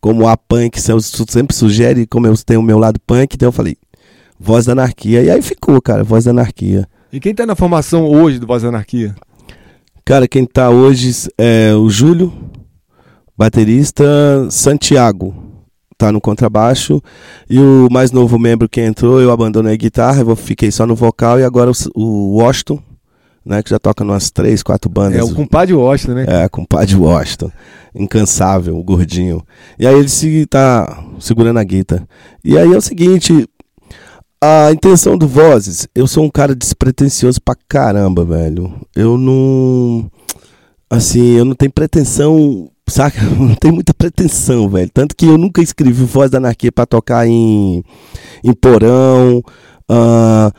[0.00, 3.76] como a punk sempre sugere, como eu tenho o meu lado punk, então eu falei,
[4.40, 5.22] voz da anarquia.
[5.22, 6.88] E aí ficou, cara, voz da anarquia.
[7.12, 9.14] E quem tá na formação hoje do Voz da Anarquia?
[10.04, 12.32] Cara, quem tá hoje é o Júlio,
[13.38, 14.04] baterista,
[14.50, 15.34] Santiago,
[15.98, 17.02] tá no contrabaixo,
[17.48, 20.94] e o mais novo membro que entrou, eu abandonei a guitarra, eu fiquei só no
[20.94, 22.80] vocal, e agora o, Washington,
[23.44, 25.18] né, que já toca umas três, quatro bandas.
[25.18, 26.26] É o compadre Washington, né?
[26.28, 27.50] É, compadre Washington.
[27.94, 29.42] Incansável, o gordinho.
[29.78, 32.06] E aí ele se, tá segurando a guitarra.
[32.44, 33.48] E aí é o seguinte.
[34.38, 38.74] A intenção do Vozes, eu sou um cara despretensioso pra caramba, velho.
[38.94, 40.10] Eu não.
[40.90, 43.20] Assim, eu não tenho pretensão, saca?
[43.38, 44.90] Não tenho muita pretensão, velho.
[44.92, 47.82] Tanto que eu nunca escrevi Voz da Anarquia pra tocar em,
[48.44, 49.42] em porão.
[49.88, 50.50] ah,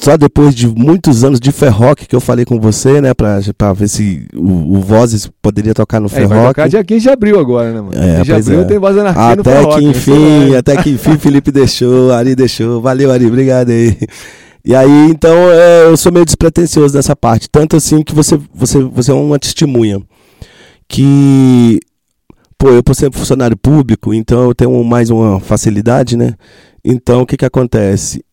[0.00, 3.72] só depois de muitos anos de ferrock que eu falei com você, né, pra, pra
[3.74, 7.38] ver se o, o Vozes poderia tocar no É, vai tocar dia 15 de abril
[7.38, 7.92] agora, né, mano?
[7.94, 8.64] É, 15 de pois abril é.
[8.64, 10.56] tem Voz da Anarquia no Até Ferrock, que vai ser enfim, live.
[10.56, 12.80] até que enfim, Felipe deixou, Ari deixou.
[12.80, 13.94] Valeu, Ari, obrigado aí.
[14.64, 17.48] E aí, então, é, eu sou meio despretensioso nessa parte.
[17.50, 20.00] Tanto assim que você, você, você é uma testemunha.
[20.88, 21.78] Que,
[22.56, 26.34] pô, eu por ser funcionário público, então eu tenho mais uma facilidade, né?
[26.84, 28.24] Então, o que que acontece?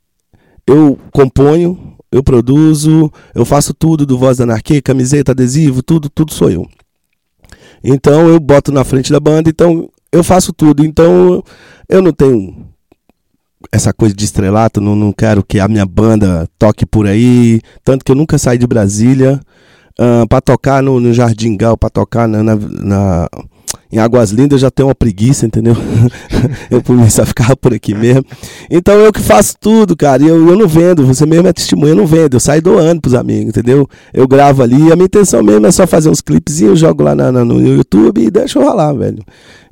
[0.66, 6.34] Eu componho, eu produzo, eu faço tudo do Voz da Anarquia, camiseta, adesivo, tudo, tudo
[6.34, 6.68] sou eu.
[7.84, 10.84] Então eu boto na frente da banda, então eu faço tudo.
[10.84, 11.44] Então
[11.90, 12.66] eu não tenho
[13.72, 17.62] essa coisa de estrelato, não, não quero que a minha banda toque por aí.
[17.84, 19.40] Tanto que eu nunca saí de Brasília
[20.00, 23.30] ah, pra tocar no, no Jardim Gal, pra tocar na, na- na-
[23.92, 25.76] em Águas Lindas, eu já tenho uma preguiça, entendeu?
[26.72, 28.24] eu mim só ficava por aqui mesmo.
[28.70, 30.22] Então eu que faço tudo, cara.
[30.24, 32.36] E eu, eu não vendo, você mesmo é testemunha, eu não vendo.
[32.36, 33.88] Eu saio doando pros amigos, entendeu?
[34.14, 37.32] Eu gravo ali, a minha intenção mesmo é só fazer uns clipezinhos, jogo lá na-
[37.32, 39.24] no YouTube e deixo rolar, velho.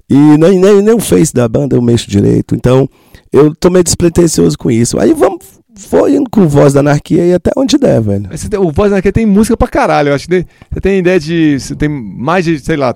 [0.09, 2.55] E nem, nem, nem o face da banda eu mexo direito.
[2.55, 2.87] Então,
[3.31, 4.99] eu tô meio despretensioso com isso.
[4.99, 5.39] Aí vamos,
[5.75, 8.27] foi indo com voz da anarquia e até onde der, velho.
[8.29, 10.09] Mas o Voz da Anarquia tem música pra caralho.
[10.09, 10.45] Eu acho você
[10.81, 11.59] tem ideia de.
[11.59, 12.95] Você tem mais de, sei lá,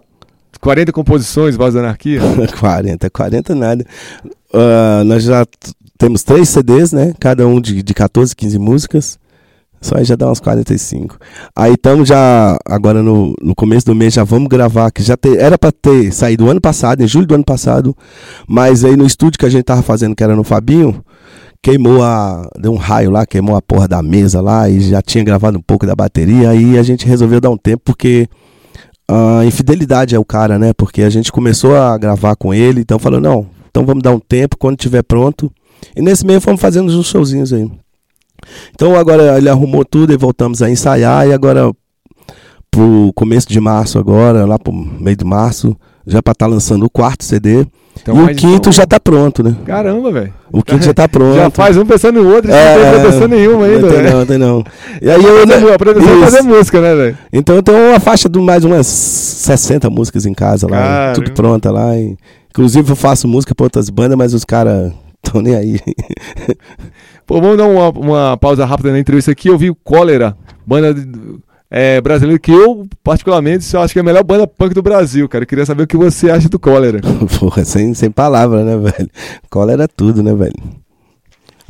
[0.62, 2.20] 40 composições, Voz da Anarquia?
[2.60, 3.86] 40, 40 nada.
[4.54, 5.46] Ah, nós já
[5.98, 7.14] temos três CDs, né?
[7.20, 9.20] Cada um de, de 14, 15 músicas.
[9.80, 11.18] Só aí já dá uns 45.
[11.56, 15.38] Aí estamos já, agora no, no começo do mês, já vamos gravar, que já te-
[15.38, 17.96] era para ter saído ano passado, em julho do ano passado,
[18.48, 21.06] mas aí no estúdio que a gente tava fazendo, que era no Fabinho,
[21.68, 22.50] queimou a.
[22.58, 25.62] Deu um raio lá, queimou a porra da mesa lá e já tinha gravado um
[25.62, 26.52] pouco da bateria.
[26.52, 28.30] Aí a gente resolveu dar um tempo, porque
[29.10, 30.72] a infidelidade é o cara, né?
[30.72, 34.20] Porque a gente começou a gravar com ele, então falou, não, então vamos dar um
[34.20, 35.52] tempo quando tiver pronto.
[35.96, 37.70] E nesse meio fomos fazendo uns showzinhos aí.
[38.74, 41.70] Então agora ele arrumou tudo e voltamos a ensaiar e agora
[42.72, 46.90] pro começo de março agora, lá pro meio de março, já para estar lançando o
[46.90, 47.68] quarto CD.
[48.02, 49.56] Então, e o quinto então- já tá pronto, né?
[49.66, 50.34] Caramba, velho.
[50.52, 51.36] O quinto já tá pronto.
[51.36, 54.10] Já faz um pensando no outro, É, não tem pretensão nenhuma ainda, Não tem né?
[54.12, 54.64] não, tem não.
[55.02, 57.18] E aí eu, mu- A pretensão é fazer música, né, velho?
[57.34, 61.14] Então eu tenho uma faixa de mais umas 60 músicas em casa lá, Caramba.
[61.14, 61.96] tudo pronta lá.
[61.98, 62.16] e-
[62.50, 64.92] inclusive eu faço música pra outras bandas, mas os caras
[65.24, 65.80] estão nem aí.
[67.26, 69.50] Pô, vamos dar uma, uma pausa rápida na entrevista aqui.
[69.50, 70.36] Eu vi o Cólera,
[70.66, 71.08] banda de-
[71.70, 75.28] é, brasileira, que eu, particularmente, só acho que é a melhor banda punk do Brasil,
[75.28, 75.44] cara.
[75.44, 77.00] Eu queria saber o que você acha do Cólera.
[77.40, 79.10] Porra, sem, sem palavra, né, velho?
[79.50, 80.54] Cola era tudo, né, velho?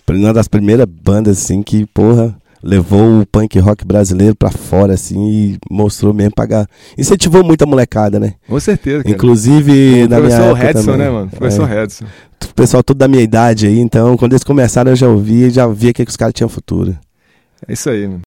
[0.09, 2.33] Uma das primeiras bandas, assim, que, porra,
[2.63, 6.65] levou o punk rock brasileiro pra fora, assim, e mostrou mesmo pagar.
[6.97, 8.35] Incentivou muita molecada, né?
[8.47, 9.13] Com certeza, cara.
[9.13, 10.97] Inclusive, o na minha época Redson, também.
[10.97, 11.29] né, mano?
[11.29, 11.81] Professor É.
[11.81, 12.05] Redson.
[12.49, 15.67] O pessoal todo da minha idade aí, então, quando eles começaram, eu já ouvia já
[15.67, 16.97] via que os caras tinham futuro.
[17.67, 18.21] É isso aí, mano.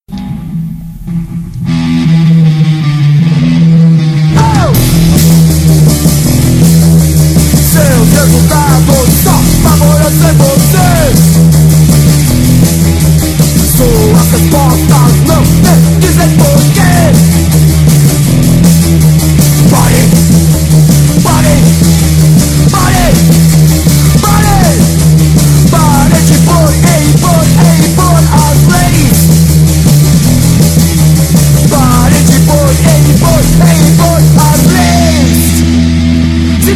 [8.21, 10.89] Resultados só favorecem você.
[13.77, 16.95] Suas respostas não me dizem porquê.
[19.71, 20.03] Pare,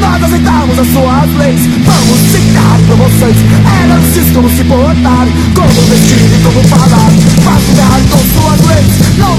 [0.04, 3.36] nós aceitarmos as suas leis, vamos ensinar pra vocês.
[3.80, 7.10] Elas diz como se portar, como vestir e como falar.
[7.44, 9.32] Vacilar com suas leis, não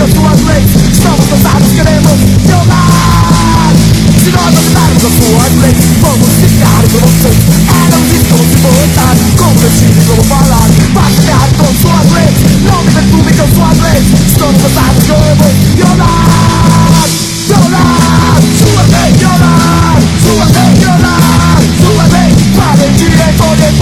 [0.00, 0.70] as suas leis.
[0.92, 3.72] Estamos cansados, queremos violar.
[4.24, 7.38] Se nós aceitarmos as suas leis, vamos ensinar pra vocês.
[7.68, 10.68] Elas diz como se portar, como vestir e como falar.
[10.96, 12.80] Vacilar com suas leis, não
[13.36, 14.06] com suas leis.
[14.26, 16.88] Estamos cansados, queremos violar.
[17.48, 19.57] Violar, sua lei, violar,
[20.28, 23.72] sua lei, violar, sua lei, parem de recolher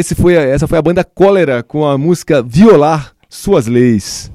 [0.00, 4.32] Esse foi essa foi a banda Cólera com a música Violar Suas Leis.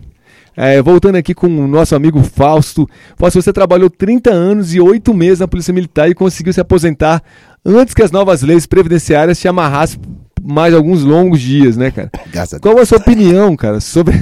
[0.55, 2.87] É, voltando aqui com o nosso amigo Fausto.
[3.17, 7.19] Fausto, você trabalhou 30 anos e 8 meses na Polícia Militar e conseguiu se aposentar
[7.65, 9.99] antes que as novas leis previdenciárias te amarrassem
[10.39, 12.11] mais alguns longos dias, né, cara?
[12.31, 14.13] Graças Qual a sua opinião, cara, sobre,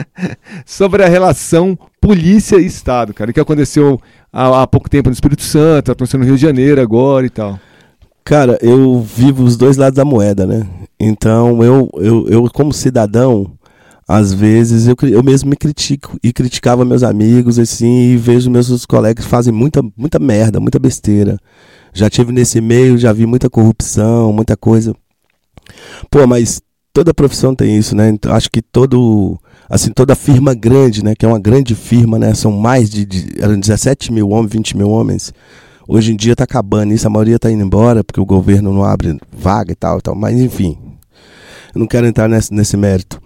[0.64, 3.30] sobre a relação polícia e Estado, cara?
[3.30, 4.00] O que aconteceu
[4.32, 7.60] há, há pouco tempo no Espírito Santo, aconteceu no Rio de Janeiro agora e tal.
[8.24, 10.66] Cara, eu vivo os dois lados da moeda, né?
[10.98, 13.52] Então, eu, eu, eu como cidadão,
[14.06, 18.86] às vezes eu, eu mesmo me critico e criticava meus amigos, assim, e vejo meus
[18.86, 21.38] colegas fazem muita, muita merda, muita besteira.
[21.92, 24.94] Já tive nesse meio, já vi muita corrupção, muita coisa.
[26.10, 26.62] Pô, mas
[26.92, 28.08] toda profissão tem isso, né?
[28.08, 31.14] Então, acho que todo, assim, toda firma grande, né?
[31.14, 32.34] Que é uma grande firma, né?
[32.34, 35.32] São mais de, de eram 17 mil homens, 20 mil homens.
[35.88, 38.84] Hoje em dia tá acabando isso, a maioria tá indo embora porque o governo não
[38.84, 40.14] abre vaga e tal, e tal.
[40.14, 40.76] Mas enfim,
[41.74, 43.20] eu não quero entrar nesse, nesse mérito.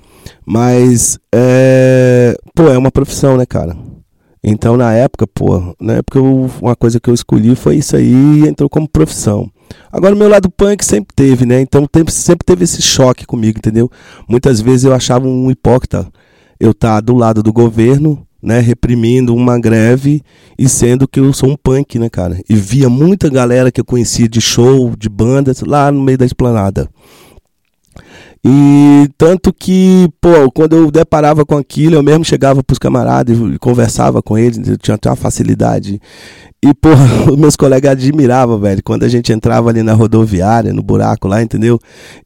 [0.44, 3.76] Mas, é, pô, é uma profissão, né, cara?
[4.42, 8.12] Então, na época, pô, na época eu- uma coisa que eu escolhi foi isso aí
[8.12, 9.50] e entrou como profissão.
[9.90, 11.61] Agora, o meu lado punk sempre teve, né?
[11.61, 13.90] Então, sempre teve esse choque comigo, entendeu?
[14.28, 16.07] Muitas vezes eu achava um hipócrita
[16.61, 20.22] eu estar do lado do governo, né, reprimindo uma greve
[20.57, 22.40] e sendo que eu sou um punk, né, cara?
[22.49, 26.24] E via muita galera que eu conhecia de show, de bandas, lá no meio da
[26.24, 26.88] esplanada.
[28.44, 33.59] E tanto que, pô, quando eu deparava com aquilo, eu mesmo chegava pros camaradas e
[33.59, 36.01] conversava com eles, eu tinha até uma facilidade.
[36.64, 36.68] E,
[37.28, 41.42] os meus colegas admiravam, velho, quando a gente entrava ali na rodoviária, no buraco lá,
[41.42, 41.80] entendeu?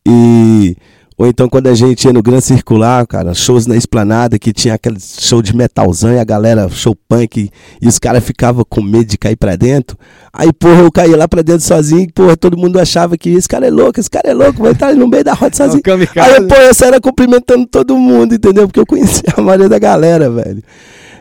[0.06, 0.76] E.
[1.20, 4.72] Ou então quando a gente ia no Gran Circular, cara, shows na esplanada, que tinha
[4.72, 9.04] aquele show de metalzão e a galera, show punk, e os caras ficavam com medo
[9.04, 9.98] de cair pra dentro.
[10.32, 13.46] Aí, porra, eu caía lá pra dentro sozinho, e, porra, todo mundo achava que esse
[13.46, 15.80] cara é louco, esse cara é louco, vai estar no meio da roda sozinho.
[15.80, 16.30] É kamikaze.
[16.30, 18.66] Aí, pô, eu saía cumprimentando todo mundo, entendeu?
[18.66, 20.62] Porque eu conhecia a maioria da galera, velho.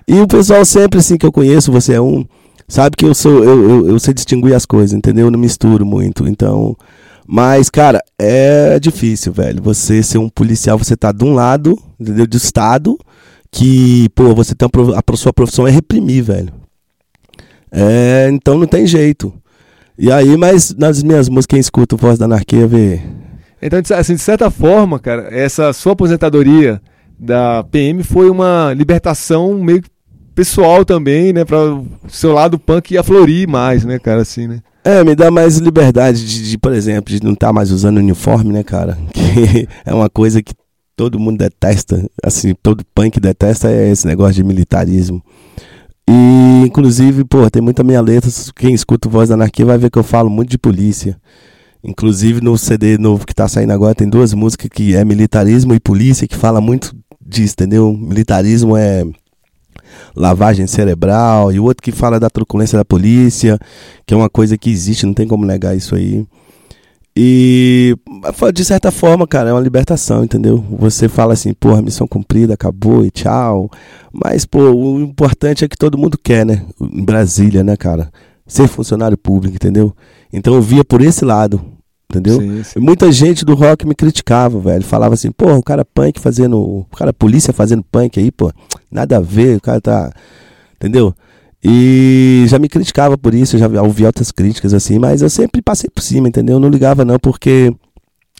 [0.07, 2.25] E o pessoal sempre, assim, que eu conheço, você é um,
[2.69, 5.25] sabe que eu sou, eu, eu, eu sei distinguir as coisas, entendeu?
[5.25, 6.77] Eu não misturo muito, então...
[7.31, 9.61] Mas, cara, é difícil, velho.
[9.61, 12.25] Você ser um policial, você tá de um lado, entendeu?
[12.25, 12.97] Do Estado,
[13.51, 16.51] que, pô, você tem pro- a sua profissão é reprimir, velho.
[17.71, 19.31] É, então não tem jeito.
[19.95, 22.99] E aí, mas nas minhas músicas, quem escuta o Voz da Anarquia vê.
[23.61, 26.81] Então, assim, de certa forma, cara, essa sua aposentadoria
[27.19, 29.83] da PM foi uma libertação meio
[30.33, 31.45] pessoal também, né?
[31.45, 34.61] Para o seu lado punk aflorir mais, né, cara, assim, né?
[34.89, 38.51] É, me dá mais liberdade de, de, por exemplo, de não estar mais usando uniforme,
[38.51, 38.97] né, cara?
[39.13, 40.51] Que é uma coisa que
[40.95, 45.23] todo mundo detesta, assim, todo punk detesta é esse negócio de militarismo.
[46.09, 49.99] E, inclusive, pô, tem muita minha letra, quem escuta Voz da Anarquia vai ver que
[49.99, 51.15] eu falo muito de polícia.
[51.83, 55.79] Inclusive no CD novo que tá saindo agora tem duas músicas que é militarismo e
[55.79, 57.93] polícia, que fala muito disso, entendeu?
[57.93, 59.05] Militarismo é
[60.15, 63.59] lavagem cerebral, e o outro que fala da truculência da polícia,
[64.05, 66.25] que é uma coisa que existe, não tem como negar isso aí.
[67.21, 67.97] E
[68.53, 70.63] de certa forma, cara, é uma libertação, entendeu?
[70.79, 73.69] Você fala assim, porra, missão cumprida, acabou e tchau.
[74.13, 76.65] Mas, pô, o importante é que todo mundo quer, né?
[76.79, 78.09] Em Brasília, né, cara?
[78.47, 79.93] Ser funcionário público, entendeu?
[80.31, 81.61] Então eu via por esse lado,
[82.09, 82.39] entendeu?
[82.39, 82.79] Sim, sim.
[82.79, 84.83] Muita gente do rock me criticava, velho.
[84.83, 86.57] Falava assim, porra, o cara punk fazendo.
[86.59, 88.51] O cara polícia fazendo punk aí, pô.
[88.91, 90.11] Nada a ver, o cara tá.
[90.75, 91.13] Entendeu?
[91.63, 95.61] E já me criticava por isso, eu já ouvi altas críticas assim, mas eu sempre
[95.61, 96.55] passei por cima, entendeu?
[96.55, 97.75] Eu não ligava não, porque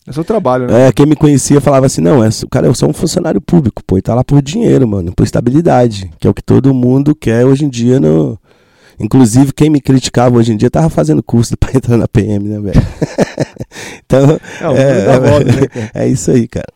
[0.08, 0.88] É seu trabalho, né?
[0.88, 3.84] é, quem me conhecia falava assim, não, é, o cara é só um funcionário público,
[3.86, 7.14] pô, e tá lá por dinheiro, mano, por estabilidade, que é o que todo mundo
[7.14, 8.40] quer hoje em dia no.
[9.00, 12.60] Inclusive, quem me criticava hoje em dia tava fazendo curso pra entrar na PM, né,
[12.60, 12.82] velho?
[14.06, 15.92] então, É, o volta, né, cara?
[15.94, 16.68] é isso aí, cara.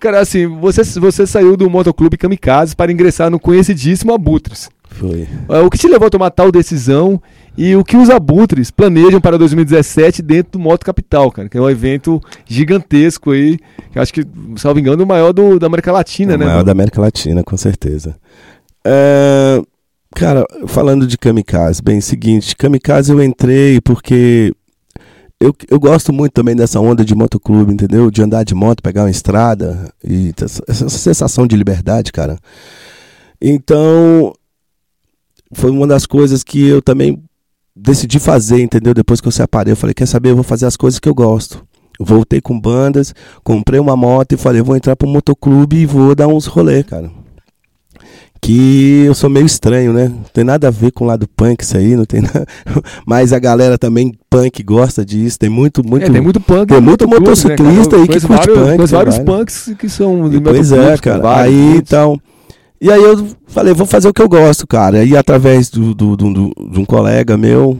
[0.00, 4.68] Cara, assim, você, você saiu do motoclube Kamikaze para ingressar no conhecidíssimo Abutres.
[4.90, 5.28] Foi.
[5.48, 7.20] É, O que te levou a tomar tal decisão
[7.56, 11.48] e o que os Abutres planejam para 2017 dentro do Moto Capital, cara?
[11.48, 13.58] Que é um evento gigantesco aí,
[13.92, 14.26] que acho que,
[14.56, 16.44] salvo engano, o maior do, da América Latina, o né?
[16.44, 16.66] maior mano?
[16.66, 18.16] da América Latina, com certeza.
[18.84, 19.62] É,
[20.14, 24.52] cara, falando de kamikaze, bem, seguinte, kamikaze eu entrei porque
[25.38, 28.10] eu, eu gosto muito também dessa onda de motoclube, entendeu?
[28.10, 32.38] De andar de moto, pegar uma estrada e essa, sensação de liberdade, cara.
[33.40, 34.32] Então,
[35.52, 37.22] foi uma das coisas que eu também
[37.74, 38.94] decidi fazer, entendeu?
[38.94, 41.14] Depois que eu separei, eu falei, quer saber, eu vou fazer as coisas que eu
[41.14, 41.62] gosto.
[42.00, 46.28] Voltei com bandas, comprei uma moto e falei, vou entrar pro motoclube e vou dar
[46.28, 47.10] uns rolê, cara.
[48.46, 50.06] Que eu sou meio estranho, né?
[50.08, 52.46] Não tem nada a ver com o lado punk isso aí, não tem nada.
[53.04, 55.36] Mas a galera também punk gosta disso.
[55.36, 56.04] Tem muito, muito.
[56.06, 56.68] É, tem muito punk.
[56.68, 59.88] tem no muito motoclube, motociclista né, aí que curte vários, punk, né, vários punks que
[59.88, 61.22] são de Pois é, cara.
[61.22, 61.80] vários, Aí muitos.
[61.92, 62.20] então.
[62.80, 65.02] E aí eu falei, vou fazer o que eu gosto, cara.
[65.02, 67.76] E através do, do, do- do- de um colega meu,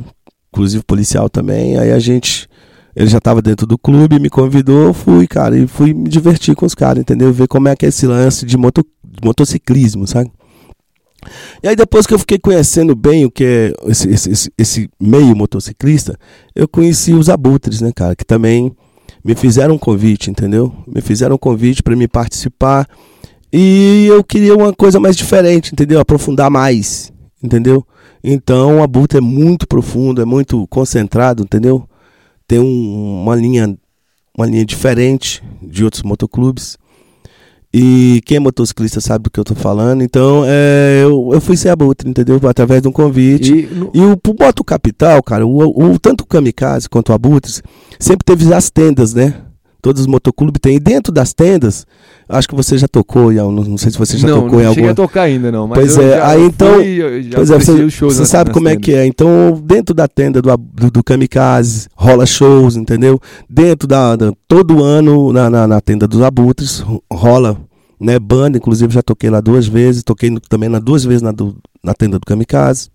[0.52, 2.48] inclusive policial também, aí a gente.
[2.96, 6.66] Ele já tava dentro do clube, me convidou, fui, cara, e fui me divertir com
[6.66, 7.32] os caras, entendeu?
[7.32, 10.28] Ver como é que é esse lance de, moto, de motociclismo, sabe?
[11.62, 15.34] E aí depois que eu fiquei conhecendo bem o que é esse, esse, esse- meio
[15.36, 16.18] motociclista,
[16.54, 18.14] eu conheci os abutres, né, cara?
[18.16, 18.74] Que também
[19.24, 20.72] me fizeram um convite, entendeu?
[20.86, 22.88] Me fizeram um convite para me participar.
[23.52, 26.00] E eu queria uma coisa mais diferente, entendeu?
[26.00, 27.12] Aprofundar mais,
[27.42, 27.84] entendeu?
[28.22, 31.88] Então o abutre é muito profundo, é muito concentrado, entendeu?
[32.46, 33.76] Tem um- uma linha
[34.38, 36.76] uma linha diferente de outros motoclubes.
[37.74, 40.02] E quem é motociclista sabe do que eu tô falando.
[40.02, 42.40] Então, é, eu, eu fui ser abutre, entendeu?
[42.48, 43.52] Através de um convite.
[43.52, 47.12] E no- E o pro Moto Capital, cara, o, o- tanto o Kamikaze quanto o
[47.12, 47.62] Abutres,
[47.98, 49.34] sempre teve as tendas, né?
[49.82, 50.76] Todos os motoclubes têm.
[50.76, 51.86] E dentro das tendas,
[52.28, 54.74] acho que você já tocou, não, não sei se você já não, tocou não em
[54.74, 54.92] cheguei alguma.
[54.92, 55.68] a tocar ainda, não.
[55.68, 56.74] Mas Pois é, já aí então-
[57.34, 58.84] Pois é, você, você nas- sabe como é tendas.
[58.84, 59.06] que é.
[59.06, 63.20] Então, dentro da tenda do, do, do Kamikaze, rola shows, entendeu?
[63.48, 64.16] Dentro da.
[64.16, 67.56] da- todo ano, na, na, na tenda dos Abutres, ro- rola
[68.00, 68.58] né, banda.
[68.58, 70.02] Inclusive, já toquei lá duas vezes.
[70.02, 72.88] Toquei no- também na, duas vezes na, do- na tenda do Kamikaze.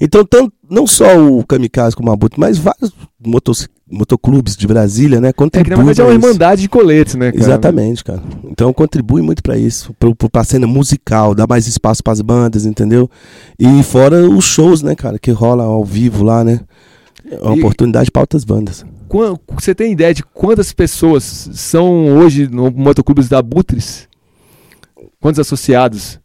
[0.00, 2.92] Então, tanto, não só o Kamikaze como o Abutre, mas vários
[3.24, 5.28] motos, motoclubes de Brasília, né?
[5.30, 7.42] É que verdade é uma irmandade de coletes, né, cara?
[7.44, 8.22] Exatamente, cara.
[8.44, 13.10] Então contribui muito pra isso, pro, pra cena musical, dá mais espaço pras bandas, entendeu?
[13.58, 16.60] E fora os shows, né, cara, que rola ao vivo lá, né?
[17.30, 18.84] É uma E- oportunidade pra outras bandas.
[19.56, 24.08] Você tem ideia de quantas pessoas são hoje no motoclubes da Butres?
[25.20, 26.20] Quantos associados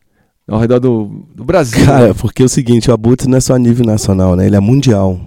[0.48, 1.84] ao redor do, do Brasil?
[1.84, 2.14] Cara, né?
[2.14, 4.46] porque é o seguinte, o Abutre não é só a nível nacional, né?
[4.46, 5.20] Ele é mundial.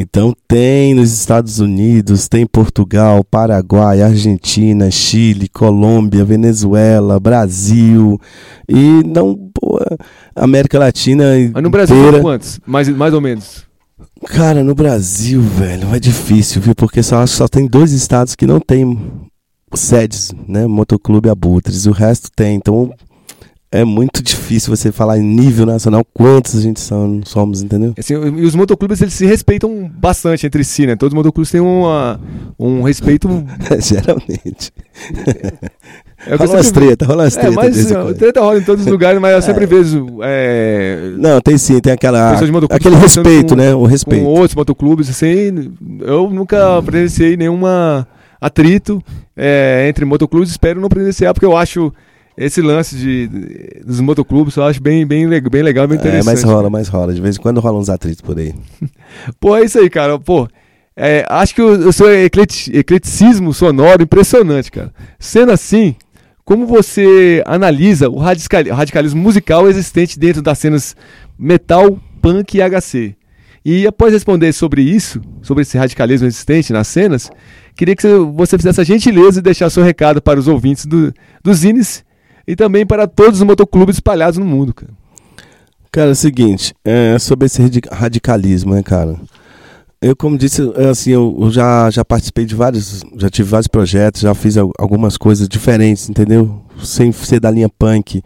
[0.00, 8.16] Então tem nos Estados Unidos, tem Portugal, Paraguai, Argentina, Chile, Colômbia, Venezuela, Brasil
[8.68, 9.80] e não, pô,
[10.36, 12.20] América Latina Mas no Brasil inteira.
[12.20, 12.60] quantos?
[12.64, 13.66] Mais, mais ou menos.
[14.26, 16.76] Cara, no Brasil, velho, é difícil, viu?
[16.76, 18.96] Porque só, só tem dois estados que não tem
[19.74, 20.68] sedes, né?
[20.68, 21.86] Motoclube Abutres.
[21.86, 22.54] O resto tem.
[22.54, 22.92] Então
[23.70, 27.92] é muito difícil você falar em nível nacional quantos a gente são, somos, entendeu?
[27.98, 30.96] Assim, e os motoclubes eles se respeitam bastante entre si, né?
[30.96, 32.18] Todos os motoclubes têm uma,
[32.58, 33.28] um respeito.
[33.78, 34.72] Geralmente.
[36.26, 37.54] É rola umas sempre- treta, rola umas É, treta.
[37.56, 38.18] mas ó, coisa.
[38.18, 41.92] treta rola em todos os lugares, mas eu sempre vejo é, Não, tem sim, tem
[41.92, 42.32] aquela.
[42.70, 43.74] Aquele respeito, com- né?
[43.74, 44.26] O com respeito.
[44.26, 45.72] outros motoclubes, assim.
[46.00, 48.06] Eu nunca presenciei nenhuma
[48.40, 49.02] atrito
[49.36, 51.92] é, entre motoclubes, espero não presenciar, porque eu acho
[52.38, 53.28] esse lance de,
[53.84, 56.24] dos motoclubes, eu acho bem, bem, bem legal, bem É, interessante.
[56.26, 57.12] mas rola, mas rola.
[57.12, 58.54] De vez em quando rola uns atritos por aí.
[59.40, 60.18] Pô, é isso aí, cara.
[60.18, 60.48] Pô,
[60.96, 64.92] é, acho que o, o seu ecleti- ecleticismo sonoro é impressionante, cara.
[65.18, 65.96] Sendo assim,
[66.44, 70.94] como você analisa o radicali- radicalismo musical existente dentro das cenas
[71.38, 73.14] metal, punk e HC?
[73.64, 77.30] E após responder sobre isso, sobre esse radicalismo existente nas cenas,
[77.76, 81.12] queria que você- fizesse a gentileza de deixar seu recado para os ouvintes do,
[81.42, 82.04] dos Zines
[82.48, 84.90] e também para todos os motoclubes espalhados no mundo, cara.
[85.92, 89.16] Cara, é o seguinte, é, sobre esse radi- radicalismo, né, cara?
[90.00, 94.22] Eu, como disse, é, assim, eu, já, já participei de vários, já tive vários projetos,
[94.22, 96.62] já fiz al- algumas coisas diferentes, entendeu?
[96.82, 98.22] Sem ser da linha punk.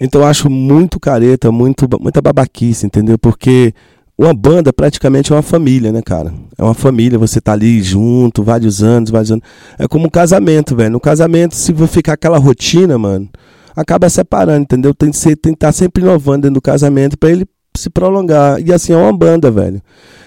[0.00, 3.18] Então eu acho muito careta, muito, muita babaquice, entendeu?
[3.18, 3.72] Porque
[4.16, 6.32] uma banda praticamente é uma família, né, cara?
[6.56, 9.44] É uma família, você tá ali junto, vários anos, vários anos.
[9.78, 10.90] É como um casamento, velho.
[10.90, 13.28] No casamento, se for ficar aquela rotina, mano,
[13.74, 14.94] acaba separando, entendeu?
[14.94, 17.44] Tem que ser, tem que estar sempre inovando dentro do casamento pra ele
[17.76, 18.60] se prolongar.
[18.60, 19.82] E assim é uma banda, velho.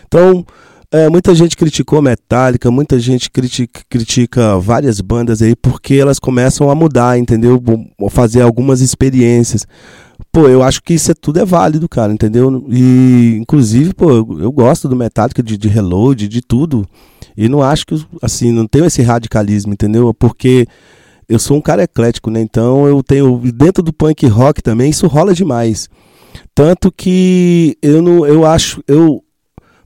[0.06, 0.46] Então,
[0.92, 6.70] é, muita gente criticou Metallica, muita gente critica, critica várias bandas aí porque elas começam
[6.70, 7.62] a mudar, entendeu?
[8.10, 9.66] Fazer algumas experiências.
[10.38, 12.64] Pô, eu acho que isso é tudo é válido, cara, entendeu?
[12.70, 16.88] E, inclusive, pô, eu, eu gosto do Metallica, de, de Reload, de tudo.
[17.36, 20.14] E não acho que, assim, não tenho esse radicalismo, entendeu?
[20.14, 20.68] Porque
[21.28, 22.40] eu sou um cara eclético, né?
[22.40, 25.90] Então eu tenho, dentro do punk rock também, isso rola demais.
[26.54, 29.24] Tanto que eu não, eu acho, eu,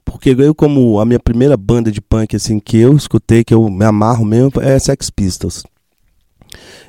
[0.04, 3.70] porque eu como a minha primeira banda de punk assim que eu escutei, que eu
[3.70, 5.64] me amarro mesmo, é Sex Pistols.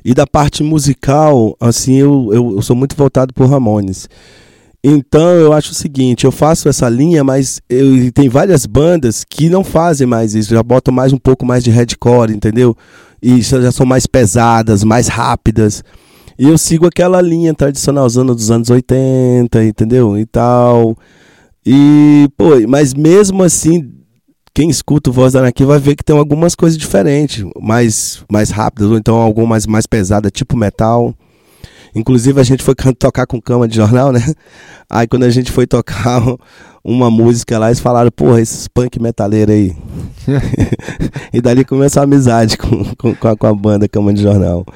[0.04, 4.08] E da parte musical, assim, eu, eu, eu sou muito voltado por Ramones.
[4.84, 9.48] Então eu acho o seguinte, eu faço essa linha, mas eu, tem várias bandas que
[9.48, 12.76] não fazem mais isso, já botam mais um pouco mais de hardcore, entendeu?
[13.22, 15.84] E já são mais pesadas, mais rápidas.
[16.36, 20.18] E eu sigo aquela linha tradicionalzona dos anos 80, entendeu?
[20.18, 20.96] E tal.
[21.64, 23.88] E, pô, mas mesmo assim,
[24.54, 28.50] quem escuta o Voz da Anarquia vai ver que tem algumas coisas diferentes, mais, mais
[28.50, 31.14] rápidas, ou então algumas mais pesadas, tipo metal.
[31.94, 34.20] Inclusive a gente foi tocar com cama de jornal, né?
[34.88, 36.22] Aí quando a gente foi tocar
[36.84, 39.74] uma música lá, eles falaram, porra, esses punk metaleiro aí.
[41.32, 44.66] e dali começou a amizade com, com, com a, banda Cama de Jornal.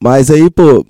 [0.00, 0.84] Mas aí, pô,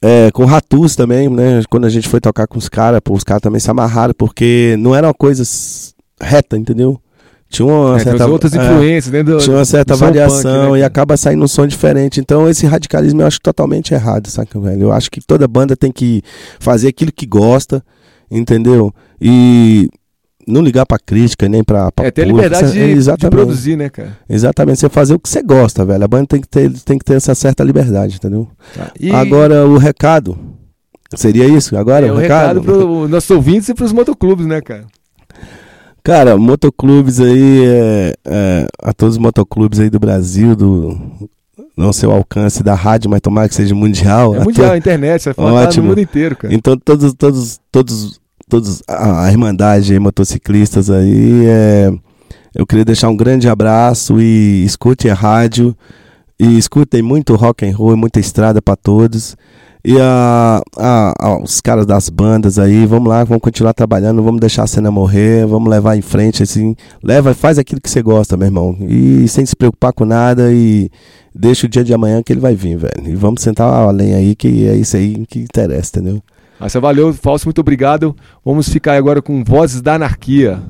[0.00, 1.62] é, com Ratus também, né?
[1.68, 4.76] Quando a gente foi tocar com os caras, pô, os caras também se amarraram, porque
[4.78, 5.42] não era uma coisa
[6.20, 7.01] reta, entendeu?
[7.52, 8.26] Tinha uma É, certa.
[8.26, 11.46] outras é, influências dentro do, tinha uma certa variação punk, né, e acaba saindo um
[11.48, 12.18] som diferente.
[12.18, 14.84] Então, esse radicalismo eu acho totalmente errado, saca, velho?
[14.84, 16.22] Eu acho que toda banda tem que
[16.58, 17.84] fazer aquilo que gosta,
[18.30, 18.90] entendeu?
[19.20, 19.90] E
[20.48, 21.92] não ligar pra crítica, nem pra.
[21.92, 22.72] pra É ter a liberdade isso
[23.04, 24.16] de, é- de produzir, né, cara?
[24.26, 26.02] Exatamente, você fazer o que você gosta, velho.
[26.02, 28.48] A banda tem que ter, tem que ter essa certa liberdade, entendeu?
[28.98, 30.38] E Agora, o recado.
[31.14, 31.76] Seria isso?
[31.76, 32.60] Agora, é o recado?
[32.60, 34.86] recado para os nossos ouvintes e para os motoclubes, né, cara?
[36.04, 40.98] Cara, motoclubes aí, é, é, a todos os motoclubes aí do Brasil, do
[41.76, 44.34] não sei o alcance da rádio, mas tomara que seja mundial.
[44.34, 45.88] É até- mundial, a internet, tá no Ótimo.
[45.88, 46.52] mundo inteiro, cara.
[46.52, 51.92] Então todos, todos, todos, todos a, a irmandade aí, motociclistas aí, é,
[52.54, 55.74] eu queria deixar um grande abraço e escute a rádio
[56.38, 59.36] e escutem muito rock and roll, muita estrada para todos.
[59.84, 64.40] E a, a- a- os caras das bandas aí, vamos lá, vamos continuar trabalhando, vamos
[64.40, 68.36] deixar a cena morrer, vamos levar em frente assim, leva, faz aquilo que você gosta,
[68.36, 68.76] meu irmão.
[68.80, 70.88] E sem se preocupar com nada e
[71.34, 72.92] deixa o dia de amanhã que ele vai vir, velho.
[73.08, 76.22] E vamos sentar a lenha aí, que é isso aí que interessa, entendeu?
[76.60, 78.14] Mas valeu, Falso, muito obrigado.
[78.44, 80.60] Vamos ficar agora com Vozes da Anarquia.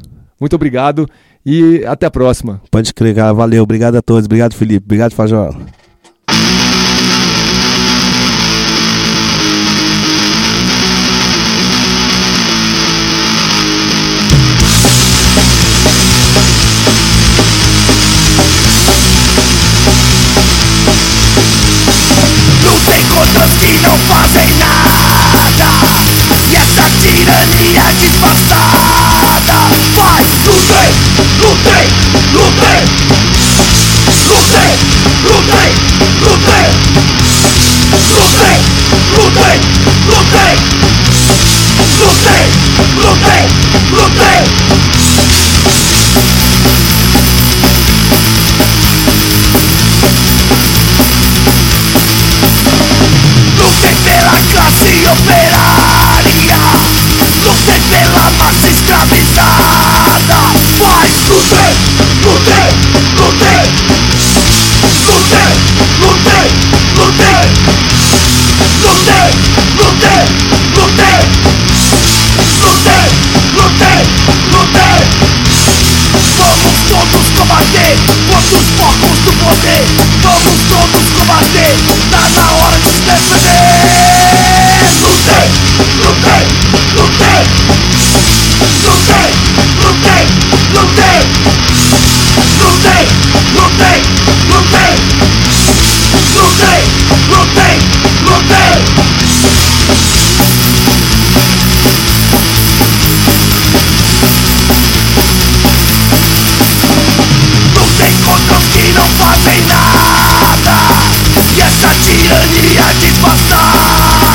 [0.40, 1.06] Muito obrigado
[1.44, 2.62] e até a próxima.
[2.70, 3.34] Pode crer, cara.
[3.34, 3.62] Valeu.
[3.62, 4.24] Obrigado a todos.
[4.24, 4.86] Obrigado, Felipe.
[4.86, 5.50] Obrigado, Fajó.
[23.64, 25.50] E não fazem nada
[26.50, 28.78] E essa tirania disfarçada
[29.96, 30.92] Vai, Lutei,
[31.40, 31.92] lutei,
[32.32, 32.82] lutei.
[34.28, 34.74] Lutei,
[35.24, 35.72] lutei,
[36.20, 36.68] lutei.
[38.10, 38.58] Lutei,
[39.16, 39.58] lutei,
[40.08, 40.56] lutei.
[41.98, 42.44] Lutei,
[42.96, 43.44] lutei,
[43.92, 44.91] lutei.
[54.50, 56.58] Classe operária
[57.42, 60.38] Lutei pela massa escravizada.
[60.78, 61.74] Mas lutei,
[62.22, 62.72] lutei,
[63.16, 63.66] lutei
[65.06, 65.52] Lutei,
[66.00, 66.48] lutei,
[66.96, 67.46] lutei
[68.82, 69.30] Lutei,
[69.76, 70.24] lutei,
[70.76, 71.22] lutei
[72.60, 73.08] Lutei,
[73.54, 74.02] lutei,
[74.52, 75.02] lutei
[76.38, 77.96] Vamos todos combater
[78.28, 79.84] contra os porcos do poder.
[80.22, 81.91] Vamos todos combater,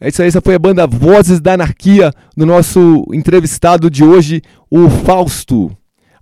[0.00, 4.40] É isso aí, essa foi a banda Vozes da Anarquia, do nosso entrevistado de hoje,
[4.70, 5.70] o Fausto.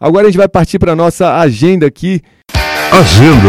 [0.00, 2.20] Agora a gente vai partir para nossa agenda aqui,
[2.90, 3.48] Agenda.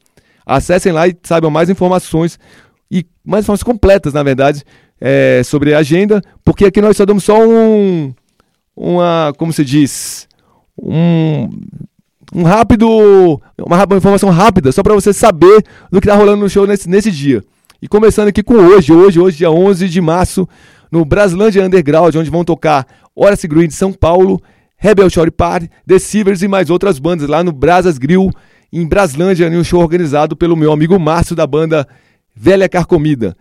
[0.45, 2.37] Acessem lá e saibam mais informações
[2.89, 4.63] e mais informações completas, na verdade,
[4.99, 8.13] é, sobre a agenda, porque aqui nós só damos só um,
[8.75, 10.27] uma, como se diz,
[10.77, 11.49] um,
[12.33, 12.87] um rápido,
[13.57, 16.89] uma, uma informação rápida, só para você saber do que está rolando no show nesse,
[16.89, 17.43] nesse dia.
[17.83, 20.47] E começando aqui com hoje, hoje, hoje, dia 11 de março,
[20.89, 24.41] no Braslândia Underground, onde vão tocar Horace Green de São Paulo,
[24.77, 28.31] Rebel Shore Party, The Silvers e mais outras bandas lá no Brasas Grill,
[28.71, 31.85] em Braslândia, em um show organizado pelo meu amigo Márcio da banda
[32.33, 33.35] Velha Carcomida.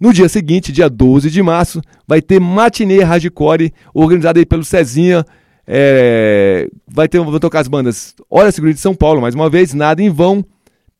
[0.00, 5.26] No dia seguinte, dia 12 de março, vai ter matinê hardcore, organizado aí pelo Cezinha.
[5.66, 9.74] É, vai ter, vão tocar as bandas Horace Green de São Paulo, mais uma vez,
[9.74, 10.44] Nada em Vão,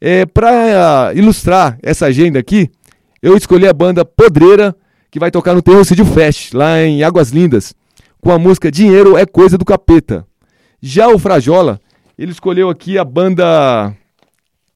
[0.00, 2.70] É, Para ilustrar essa agenda aqui,
[3.20, 4.76] eu escolhi a banda Podreira,
[5.10, 7.74] que vai tocar no Terrocídio Fest, lá em Águas Lindas,
[8.20, 10.24] com a música Dinheiro é Coisa do Capeta.
[10.80, 11.80] Já o Frajola,
[12.18, 13.96] ele escolheu aqui a banda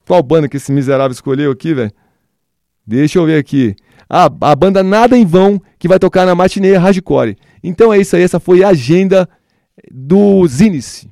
[0.06, 1.90] Qual banda que esse miserável escolheu aqui, velho?
[2.86, 3.74] Deixa eu ver aqui.
[4.08, 7.36] Ah, a banda Nada em Vão, que vai tocar na matinê Hardcore.
[7.62, 9.28] Então é isso aí, essa foi a agenda
[9.90, 11.10] do Zinice.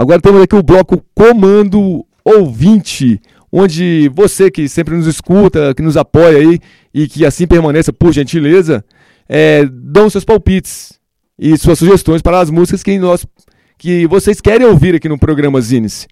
[0.00, 3.20] Agora temos aqui o bloco Comando Ouvinte,
[3.52, 6.58] onde você que sempre nos escuta, que nos apoia aí
[6.94, 8.82] e que assim permaneça, por gentileza,
[9.28, 10.98] é, dão seus palpites
[11.38, 13.26] e suas sugestões para as músicas que, nós,
[13.76, 16.08] que vocês querem ouvir aqui no programa Zines.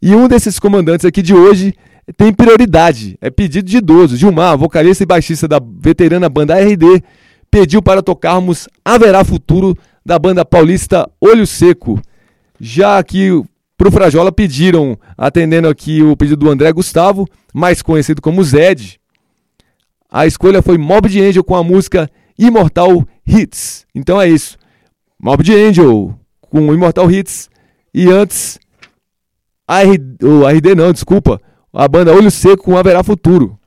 [0.00, 1.74] E um desses comandantes aqui de hoje
[2.16, 4.16] tem prioridade, é pedido de idoso.
[4.16, 7.02] Gilmar, vocalista e baixista da veterana banda RD,
[7.50, 12.00] pediu para tocarmos Haverá Futuro da banda paulista Olho Seco.
[12.60, 13.30] Já aqui
[13.76, 18.98] pro Frajola pediram, atendendo aqui o pedido do André Gustavo, mais conhecido como Zed.
[20.10, 23.86] A escolha foi Mob de Angel com a música Immortal Hits.
[23.94, 24.56] Então é isso.
[25.20, 27.50] Mob de Angel com Immortal Hits.
[27.92, 28.58] E antes,
[29.66, 31.40] a RD, o RD não, desculpa.
[31.72, 33.58] A banda Olho Seco com Haverá Futuro.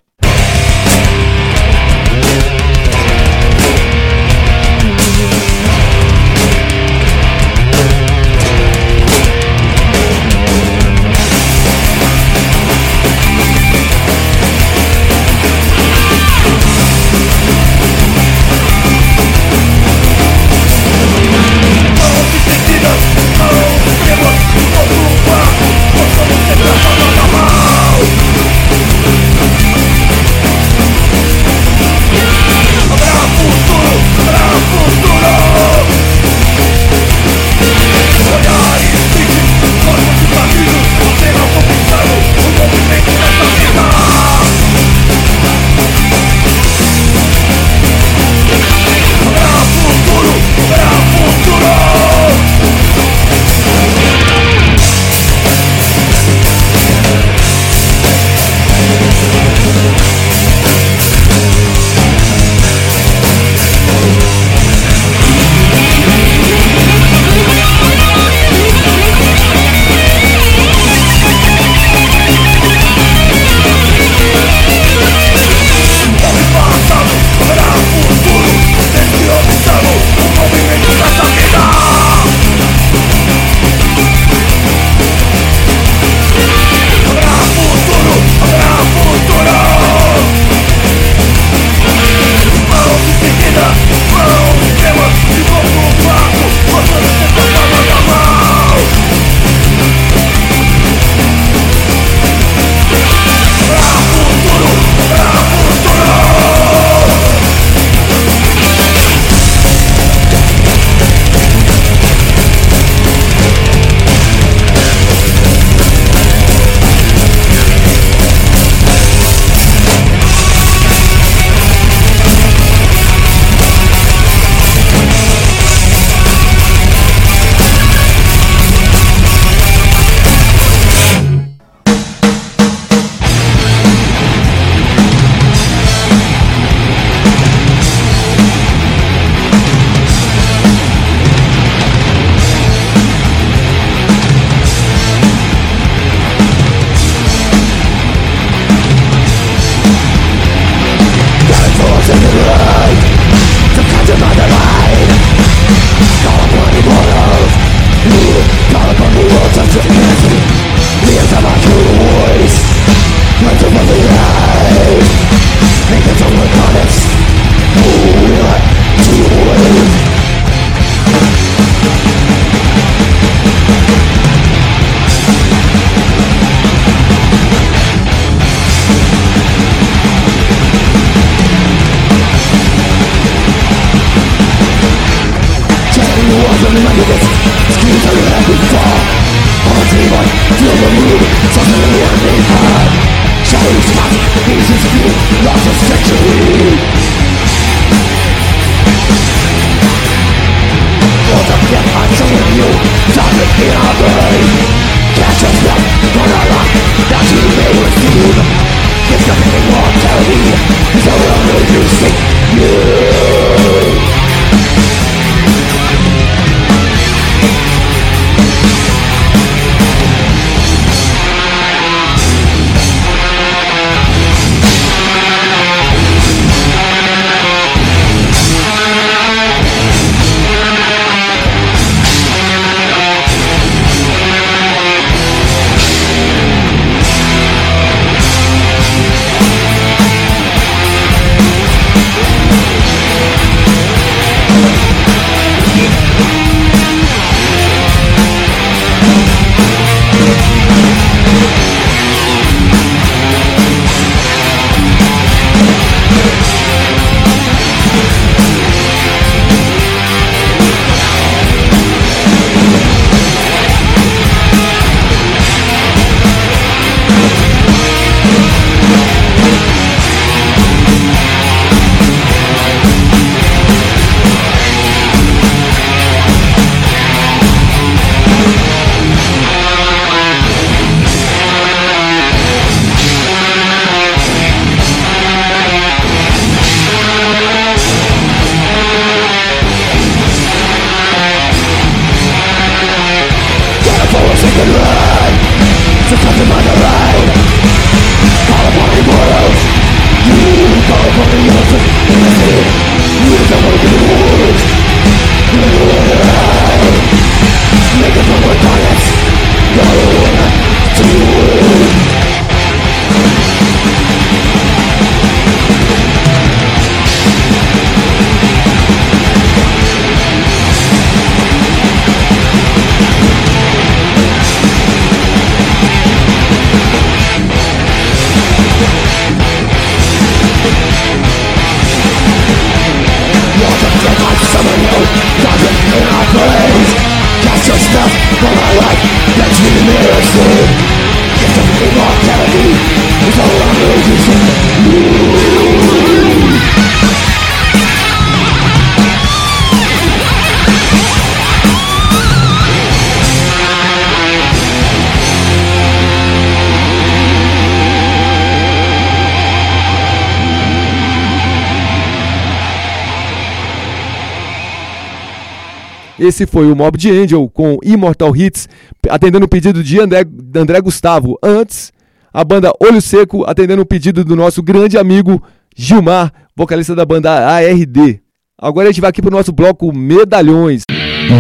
[366.20, 368.68] Esse foi o Mob de Angel com Immortal Hits,
[369.10, 371.40] atendendo o pedido de André, André Gustavo.
[371.41, 371.94] Antes,
[372.34, 375.41] a banda Olho Seco, atendendo o pedido do nosso grande amigo
[375.74, 378.20] Gilmar, vocalista da banda ARD.
[378.58, 380.84] Agora a gente vai aqui pro nosso bloco Medalhões.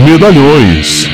[0.05, 1.05] Medalhões.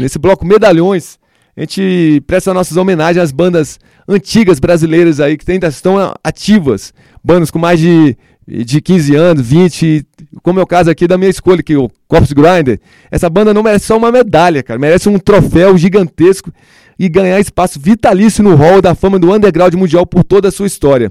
[0.00, 1.20] Nesse bloco Medalhões,
[1.56, 3.78] a gente presta nossas homenagens às bandas
[4.08, 6.92] antigas brasileiras aí que ainda estão ativas.
[7.22, 8.16] Bandas com mais de,
[8.48, 10.04] de 15 anos, 20,
[10.42, 12.80] como é o caso aqui da minha escolha, que é o Corpse Grinder.
[13.10, 16.52] Essa banda não merece só uma medalha, cara, merece um troféu gigantesco
[16.98, 20.66] e ganhar espaço vitalício no hall da fama do underground mundial por toda a sua
[20.66, 21.10] história.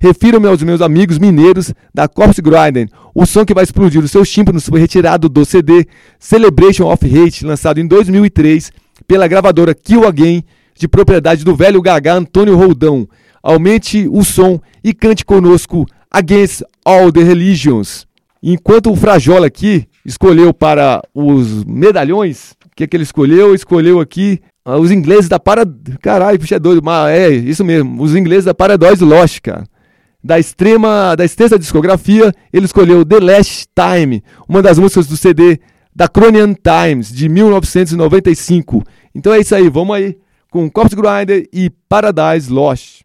[0.00, 2.88] Refiro-me aos meus amigos mineiros da Corpse Grinder.
[3.14, 5.86] O som que vai explodir os seus tímpanos foi retirado do CD
[6.18, 8.70] Celebration of Hate, lançado em 2003
[9.06, 10.44] pela gravadora Kill Again,
[10.74, 13.08] de propriedade do velho Gagá Antônio Roldão.
[13.42, 18.07] Aumente o som e cante conosco Against All the Religions.
[18.42, 23.54] Enquanto o Frajola aqui escolheu para os medalhões, o que, é que ele escolheu?
[23.54, 25.64] Escolheu aqui ah, os ingleses da Para...
[26.00, 26.82] Caralho, puxa, é doido.
[26.82, 28.02] Mas é, isso mesmo.
[28.02, 29.64] Os ingleses da Paradise Lost, cara.
[30.22, 35.60] Da extrema, da extensa discografia, ele escolheu The Last Time, uma das músicas do CD
[35.94, 38.82] da Cronian Times, de 1995.
[39.14, 40.18] Então é isso aí, vamos aí
[40.50, 43.02] com Corpse Grinder e Paradise Lost.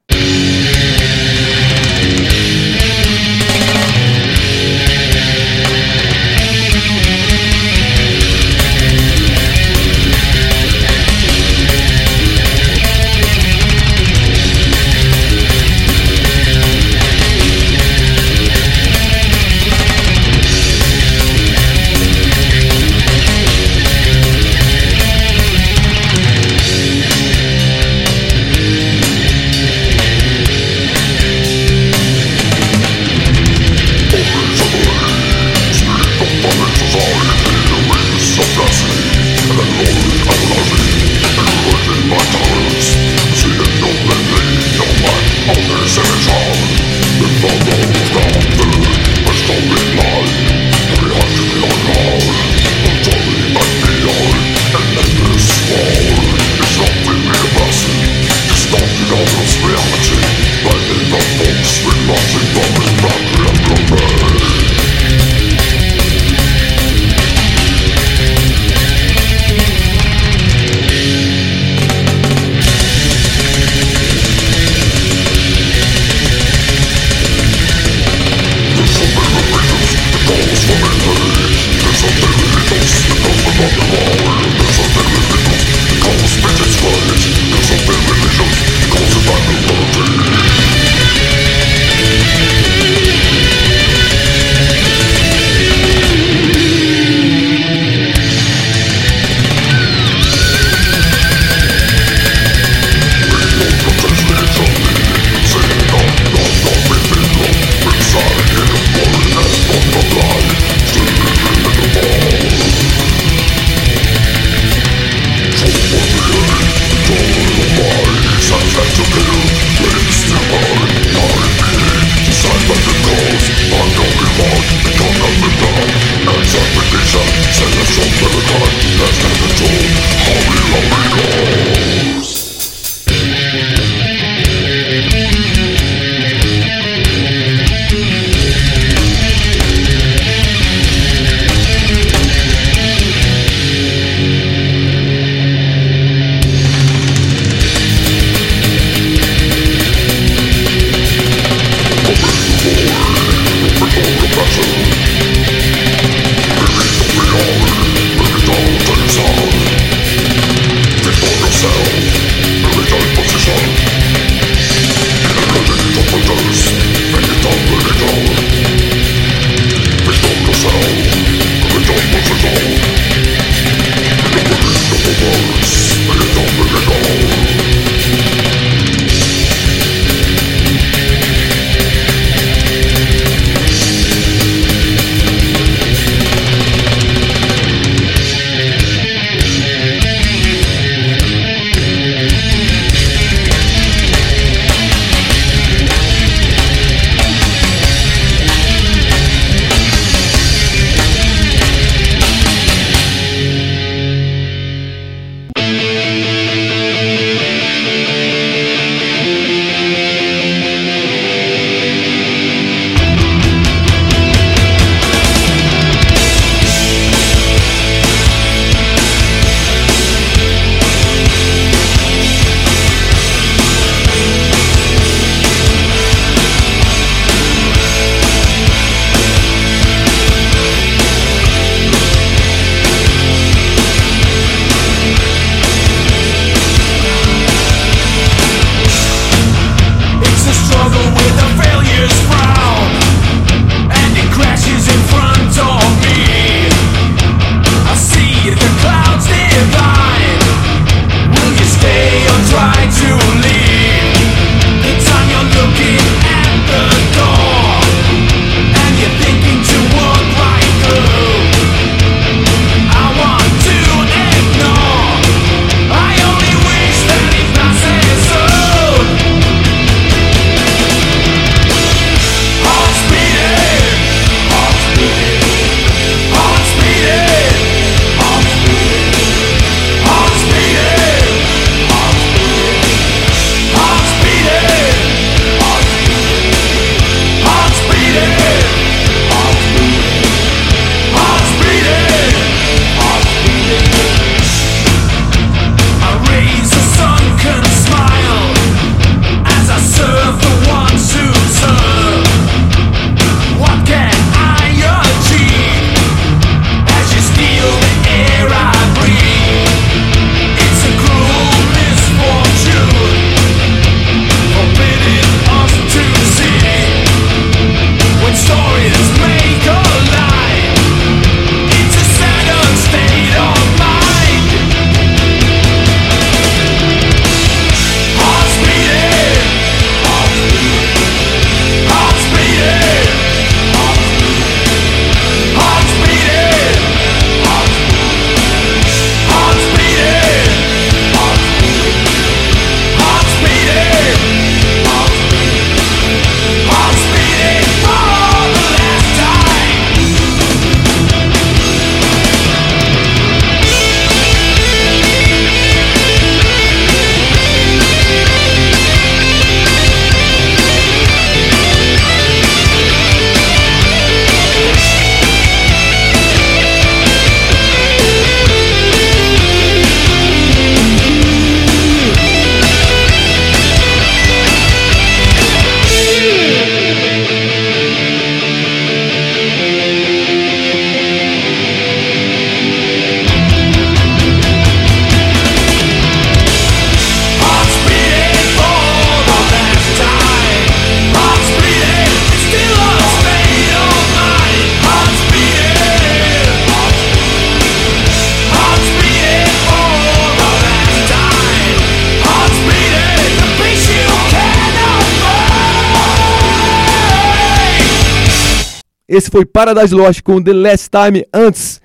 [409.15, 411.23] Esse foi Paradise Lost com The Last Time.
[411.33, 411.81] Antes,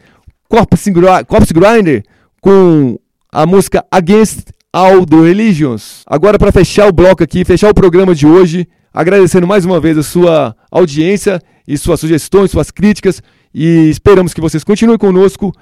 [0.48, 2.02] Corpse, Gri- Corpse Grinder
[2.40, 2.98] com
[3.32, 6.02] a música Against All the Religions.
[6.06, 9.98] Agora, para fechar o bloco aqui, fechar o programa de hoje, agradecendo mais uma vez
[9.98, 13.22] a sua audiência e suas sugestões, suas críticas.
[13.54, 15.52] E esperamos que vocês continuem conosco.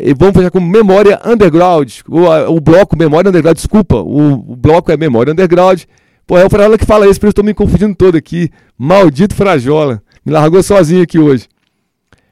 [0.00, 1.90] E vamos fechar com Memória Underground.
[2.08, 2.20] O,
[2.54, 3.96] o bloco Memória Underground, desculpa.
[3.96, 5.82] O, o bloco é Memória Underground.
[6.26, 8.50] Pô, é o Frajola que fala isso, por isso eu tô me confundindo todo aqui.
[8.78, 10.02] Maldito Frajola.
[10.24, 11.48] Me largou sozinho aqui hoje.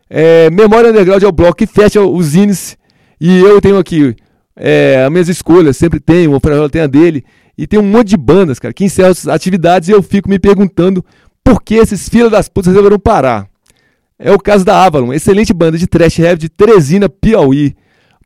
[0.08, 2.76] É, Memória Underground é o bloco que fecha os zines.
[3.20, 4.16] E eu tenho aqui
[4.56, 7.24] é, as minhas escolhas, sempre tenho, o Frajola tem a dele.
[7.56, 10.38] E tem um monte de bandas, cara, que encerram essas atividades e eu fico me
[10.38, 11.04] perguntando
[11.44, 13.48] por que esses filhos das putas resolveram parar.
[14.18, 17.74] É o caso da Avalon, excelente banda de thrash heavy de Teresina, Piauí.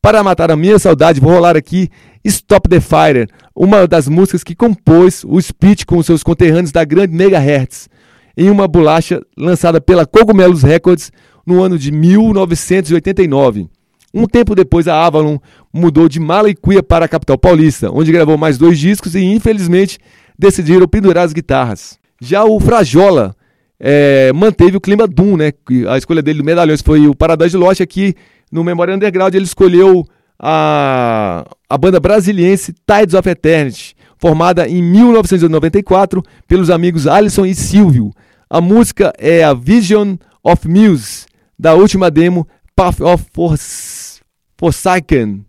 [0.02, 1.88] Para matar a minha saudade, vou rolar aqui
[2.24, 7.14] Stop the Fire, uma das músicas que compôs o Speech com seus conterrâneos da grande
[7.14, 7.88] Megahertz,
[8.36, 11.12] em uma bolacha lançada pela Cogumelos Records
[11.46, 13.68] no ano de 1989.
[14.12, 15.38] Um tempo depois, a Avalon
[15.72, 19.98] mudou de Malaikuia para a capital paulista, onde gravou mais dois discos e, infelizmente,
[20.38, 21.98] decidiram pendurar as guitarras.
[22.20, 23.34] Já o Frajola
[23.78, 25.52] é, manteve o clima Doom, né?
[25.88, 27.80] A escolha dele do Medalhões foi o Paradise Lost.
[27.80, 28.14] Aqui
[28.52, 30.06] no Memória Underground ele escolheu
[30.38, 38.12] a, a banda brasiliense Tides of Eternity, formada em 1994 pelos amigos Alisson e Silvio.
[38.54, 41.26] A música é a Vision of Muse,
[41.58, 44.20] da última demo Path of Fors-
[44.56, 45.44] Forsaken,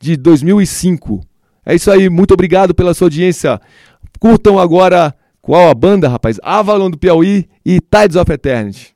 [0.00, 1.20] de 2005.
[1.66, 3.60] É isso aí, muito obrigado pela sua audiência.
[4.18, 6.38] Curtam agora qual a banda, rapaz?
[6.42, 8.94] Avalon do Piauí e Tides of Eternity.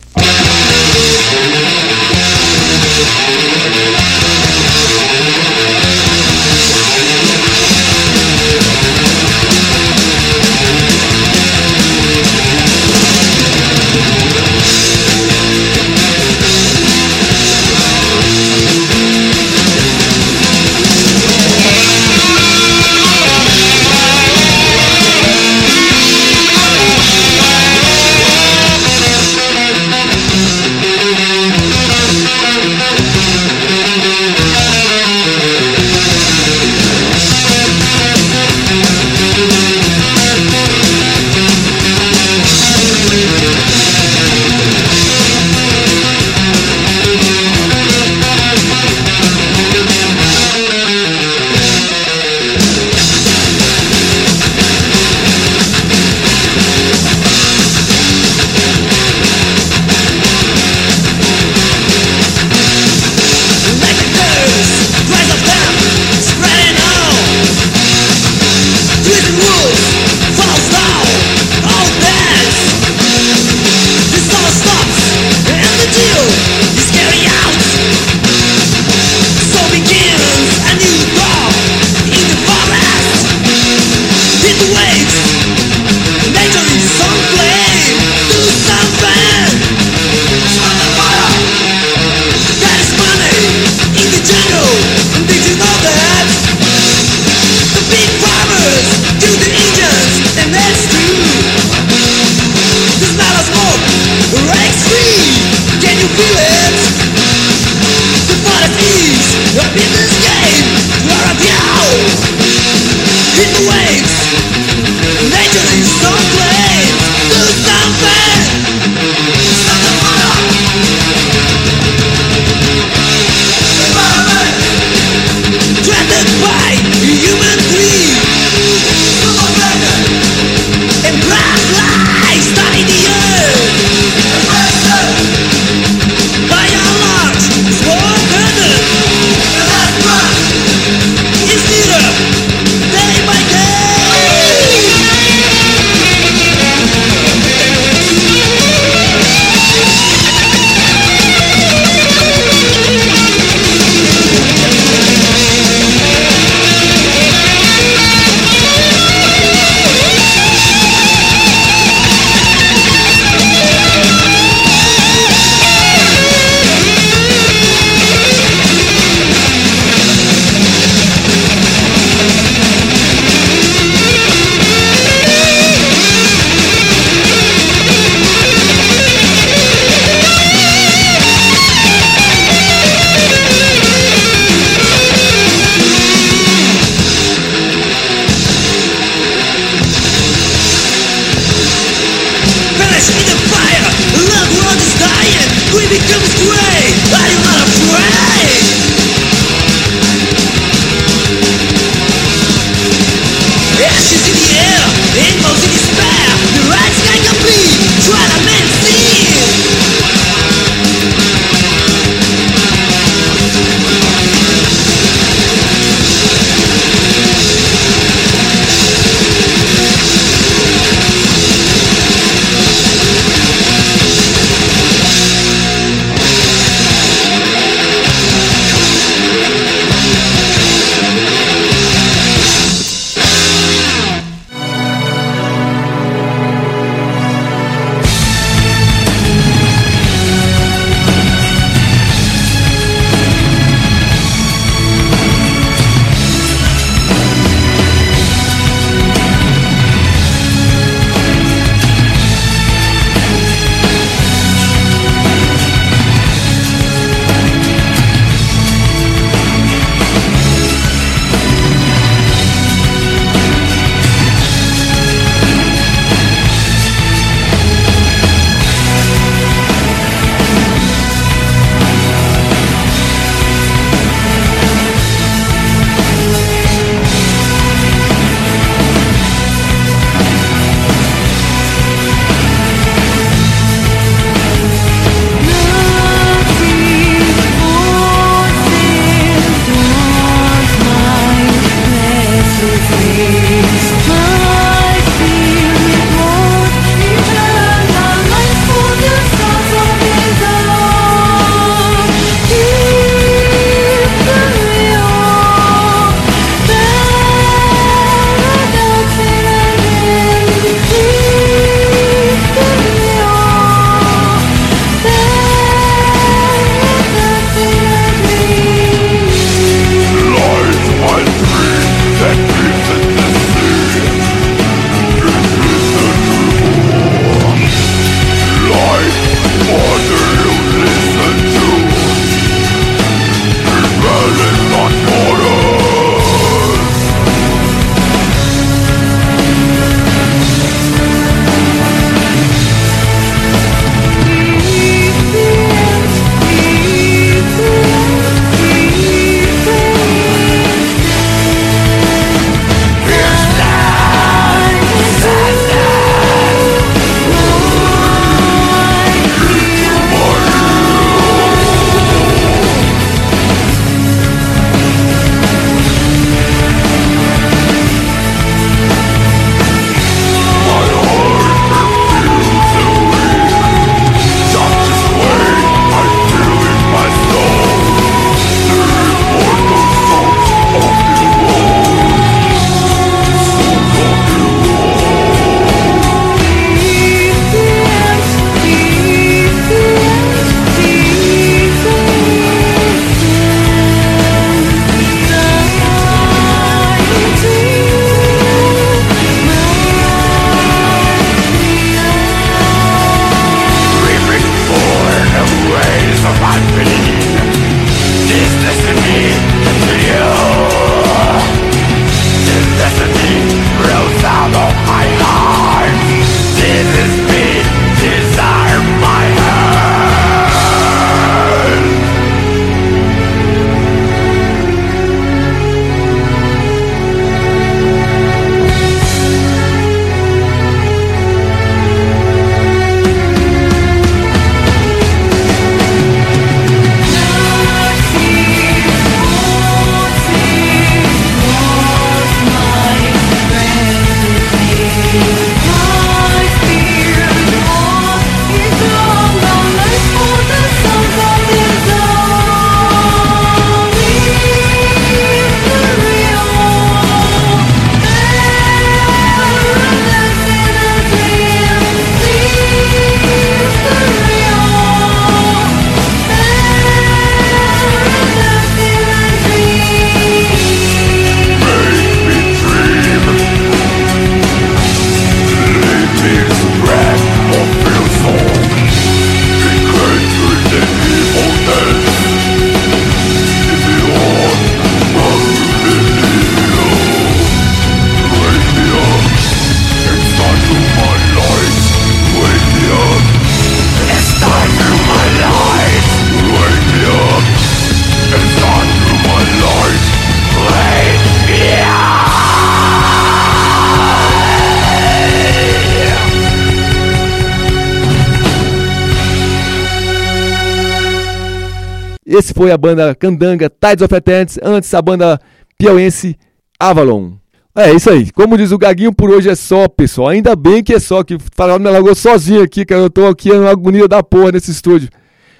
[512.62, 515.40] Foi a banda Candanga Tides of Attendance, antes a banda
[515.76, 516.36] piauense
[516.78, 517.32] Avalon.
[517.74, 518.30] É isso aí.
[518.30, 520.28] Como diz o Gaguinho, por hoje é só, pessoal.
[520.28, 523.00] Ainda bem que é só, que o Farol me largou sozinho aqui, cara.
[523.00, 525.08] Eu tô aqui na agonia da porra nesse estúdio.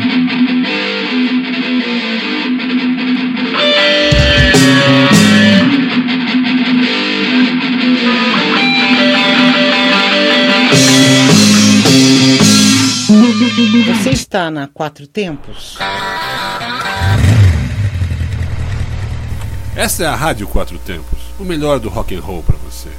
[13.88, 15.78] Você está na Quatro Tempos?
[19.76, 22.90] Essa é a Rádio Quatro Tempos, o melhor do rock and roll para você.